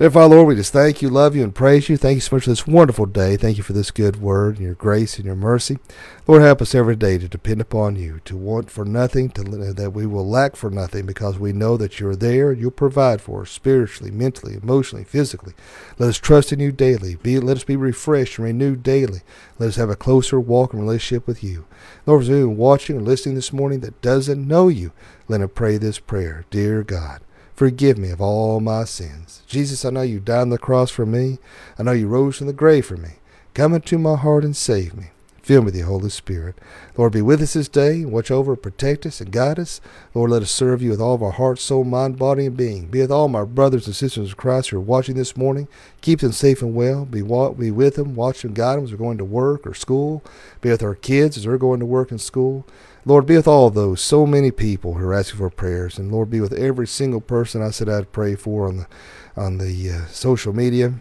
Father, 0.10 0.36
Lord, 0.36 0.48
we 0.48 0.56
just 0.56 0.74
thank 0.74 1.04
you, 1.04 1.10
love 1.10 1.36
you, 1.36 1.44
and 1.44 1.54
praise 1.54 1.88
you. 1.88 1.96
Thank 1.96 2.16
you 2.16 2.22
so 2.22 2.36
much 2.36 2.46
for 2.46 2.50
this 2.50 2.66
wonderful 2.66 3.06
day. 3.06 3.38
Thank 3.38 3.58
you 3.58 3.64
for 3.64 3.74
this 3.74 3.92
good 3.92 4.20
word 4.20 4.56
and 4.56 4.66
your 4.66 4.74
grace 4.74 5.18
and 5.18 5.28
your 5.28 5.36
mercy. 5.36 5.78
Lord, 6.26 6.42
help 6.42 6.60
us 6.60 6.74
every 6.74 6.96
day 6.96 7.20
to 7.20 7.28
depend 7.28 7.62
upon 7.62 7.98
you, 7.98 8.20
to 8.26 8.36
want 8.36 8.72
for 8.72 8.84
nothing, 8.84 9.30
to 9.30 9.44
that 9.44 9.92
we 9.92 10.08
will 10.08 10.28
lack 10.28 10.56
for 10.56 10.72
nothing, 10.72 11.06
because 11.06 11.38
we 11.38 11.54
know 11.54 11.78
that 11.78 12.00
you're 12.00 12.16
there 12.16 12.50
and 12.50 12.60
you'll 12.60 12.72
provide 12.72 13.22
for 13.22 13.44
us 13.44 13.52
spiritually, 13.52 14.10
mentally, 14.10 14.56
emotionally, 14.56 15.04
physically. 15.04 15.54
Let 16.00 16.10
us 16.10 16.18
trust 16.18 16.52
in 16.52 16.60
you 16.60 16.72
daily. 16.72 17.18
Be, 17.18 17.40
let 17.40 17.58
us 17.58 17.64
be 17.64 17.76
refreshed 17.76 18.40
and 18.40 18.46
renewed 18.46 18.82
daily. 18.82 19.22
Let 19.60 19.70
us 19.70 19.76
have 19.76 19.92
a 19.92 19.96
closer 19.96 20.40
walk 20.40 20.74
and 20.74 20.82
relationship 20.82 21.28
with 21.28 21.44
you. 21.44 21.68
Lord, 22.08 22.26
for 22.26 22.32
anyone 22.32 22.58
watching 22.58 22.98
or 22.98 23.02
listening 23.02 23.36
this 23.36 23.54
morning 23.54 23.82
that 23.82 24.02
doesn't 24.02 24.48
know 24.48 24.68
you, 24.68 24.94
let 25.28 25.42
them 25.42 25.50
pray 25.50 25.78
this 25.78 26.00
prayer. 26.00 26.46
Dear 26.50 26.82
God, 26.82 27.22
Forgive 27.62 28.00
me 28.00 28.10
of 28.10 28.20
all 28.20 28.60
my 28.60 28.86
sins. 28.86 29.44
Jesus, 29.46 29.86
I 29.86 29.92
know 29.92 30.02
you 30.02 30.20
died 30.20 30.42
on 30.42 30.50
the 30.50 30.58
cross 30.58 30.90
for 30.90 31.06
me. 31.06 31.38
I 31.78 31.84
know 31.84 31.92
you 31.92 32.08
rose 32.08 32.38
from 32.38 32.48
the 32.48 32.54
grave 32.54 32.88
for 32.88 32.98
me. 32.98 33.20
Come 33.54 33.76
into 33.76 34.00
my 34.00 34.16
heart 34.16 34.44
and 34.44 34.58
save 34.58 34.98
me. 34.98 35.12
Fill 35.44 35.62
me 35.62 35.66
with 35.66 35.76
the 35.76 35.82
Holy 35.82 36.10
Spirit. 36.10 36.56
Lord, 36.98 37.14
be 37.14 37.22
with 37.22 37.40
us 37.40 37.54
this 37.54 37.68
day. 37.68 38.04
Watch 38.04 38.32
over, 38.32 38.56
protect 38.56 39.06
us, 39.06 39.22
and 39.22 39.32
guide 39.32 39.60
us. 39.60 39.80
Lord, 40.16 40.32
let 40.32 40.42
us 40.42 40.50
serve 40.50 40.82
you 40.82 40.90
with 40.90 41.00
all 41.00 41.14
of 41.14 41.22
our 41.22 41.34
heart, 41.34 41.60
soul, 41.60 41.84
mind, 41.84 42.18
body, 42.18 42.48
and 42.48 42.58
being. 42.58 42.88
Be 42.88 43.02
with 43.02 43.12
all 43.12 43.28
my 43.28 43.44
brothers 43.44 43.86
and 43.86 43.96
sisters 43.96 44.30
in 44.30 44.36
Christ 44.36 44.72
who 44.72 44.78
are 44.78 44.82
watching 44.82 45.16
this 45.16 45.38
morning. 45.38 45.68
Keep 46.02 46.22
them 46.22 46.32
safe 46.32 46.64
and 46.64 46.74
well. 46.74 47.06
Be, 47.06 47.22
be 47.22 47.70
with 47.70 47.94
them. 47.94 48.16
Watch 48.16 48.42
them, 48.42 48.56
guide 48.56 48.78
them 48.78 48.86
as 48.86 48.90
they're 48.90 48.98
going 48.98 49.20
to 49.20 49.24
work 49.24 49.68
or 49.68 49.76
school. 49.76 50.24
Be 50.62 50.72
with 50.72 50.82
our 50.82 50.96
kids 50.96 51.38
as 51.38 51.44
they're 51.44 51.60
going 51.60 51.80
to 51.80 51.86
work 51.86 52.10
and 52.10 52.20
school. 52.20 52.66
Lord, 53.04 53.26
be 53.26 53.36
with 53.36 53.48
all 53.48 53.72
those, 53.72 54.00
so 54.00 54.28
many 54.28 54.52
people 54.52 54.94
who 54.94 55.06
are 55.06 55.14
asking 55.14 55.40
for 55.40 55.50
prayers, 55.50 55.98
and 55.98 56.12
Lord, 56.12 56.30
be 56.30 56.40
with 56.40 56.54
every 56.54 56.86
single 56.86 57.22
person 57.22 57.62
I 57.62 57.72
said 57.72 57.90
I'd 57.90 58.12
pray 58.12 58.36
for 58.36 58.68
on 58.68 58.78
the 58.78 58.88
on 59.36 59.58
the 59.58 59.90
uh, 59.90 60.06
social 60.08 60.54
media. 60.54 60.94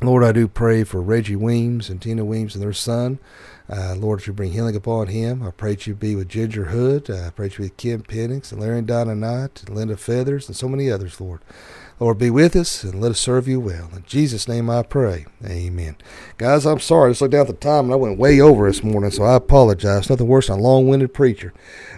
Lord, 0.00 0.22
I 0.22 0.30
do 0.30 0.46
pray 0.46 0.84
for 0.84 1.02
Reggie 1.02 1.34
Weems 1.34 1.90
and 1.90 2.00
Tina 2.00 2.24
Weems 2.24 2.54
and 2.54 2.62
their 2.62 2.72
son. 2.72 3.18
Uh, 3.68 3.96
Lord, 3.96 4.20
that 4.20 4.28
you 4.28 4.32
bring 4.32 4.52
healing 4.52 4.76
upon 4.76 5.08
him. 5.08 5.42
I 5.42 5.50
pray 5.50 5.74
that 5.74 5.88
you 5.88 5.94
be 5.94 6.14
with 6.14 6.28
Ginger 6.28 6.66
Hood. 6.66 7.10
I 7.10 7.30
pray 7.30 7.48
that 7.48 7.58
you 7.58 7.64
be 7.64 7.68
with 7.70 7.76
Kim 7.78 8.02
Pennix 8.02 8.52
and 8.52 8.60
Larry 8.60 8.78
and 8.78 8.86
Donna 8.86 9.16
Knight 9.16 9.64
and 9.66 9.74
Linda 9.74 9.96
Feathers 9.96 10.46
and 10.46 10.56
so 10.56 10.68
many 10.68 10.88
others, 10.88 11.20
Lord. 11.20 11.40
Lord, 12.00 12.18
be 12.18 12.30
with 12.30 12.54
us 12.54 12.84
and 12.84 13.00
let 13.00 13.10
us 13.10 13.18
serve 13.18 13.48
you 13.48 13.58
well. 13.58 13.90
In 13.92 14.04
Jesus' 14.06 14.46
name 14.46 14.70
I 14.70 14.84
pray. 14.84 15.26
Amen. 15.44 15.96
Guys, 16.36 16.64
I'm 16.64 16.78
sorry. 16.78 17.08
I 17.08 17.10
just 17.10 17.22
looked 17.22 17.32
down 17.32 17.40
at 17.40 17.46
the 17.48 17.54
time 17.54 17.86
and 17.86 17.92
I 17.92 17.96
went 17.96 18.18
way 18.18 18.40
over 18.40 18.68
this 18.68 18.84
morning, 18.84 19.10
so 19.10 19.24
I 19.24 19.34
apologize. 19.34 20.08
Nothing 20.08 20.28
worse 20.28 20.46
than 20.46 20.60
a 20.60 20.62
long 20.62 20.86
winded 20.86 21.12
preacher. 21.12 21.52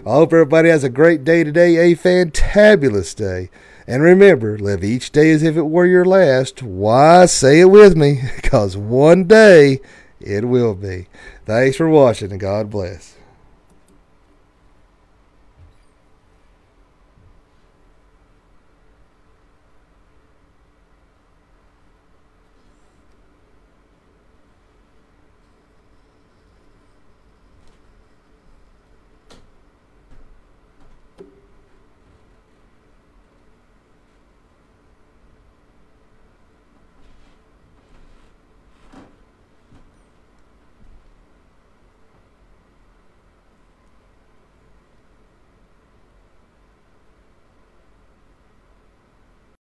I 0.06 0.10
hope 0.10 0.32
everybody 0.32 0.70
has 0.70 0.84
a 0.84 0.88
great 0.88 1.22
day 1.22 1.44
today, 1.44 1.76
a 1.76 1.94
fantabulous 1.94 3.14
day. 3.14 3.50
And 3.86 4.02
remember, 4.02 4.58
live 4.58 4.82
each 4.82 5.12
day 5.12 5.32
as 5.32 5.42
if 5.42 5.58
it 5.58 5.64
were 5.64 5.86
your 5.86 6.06
last. 6.06 6.62
Why? 6.62 7.26
Say 7.26 7.60
it 7.60 7.70
with 7.70 7.94
me, 7.94 8.22
because 8.36 8.78
one 8.78 9.24
day 9.24 9.80
it 10.18 10.46
will 10.46 10.74
be. 10.74 11.08
Thanks 11.44 11.76
for 11.76 11.90
watching 11.90 12.30
and 12.30 12.40
God 12.40 12.70
bless. 12.70 13.16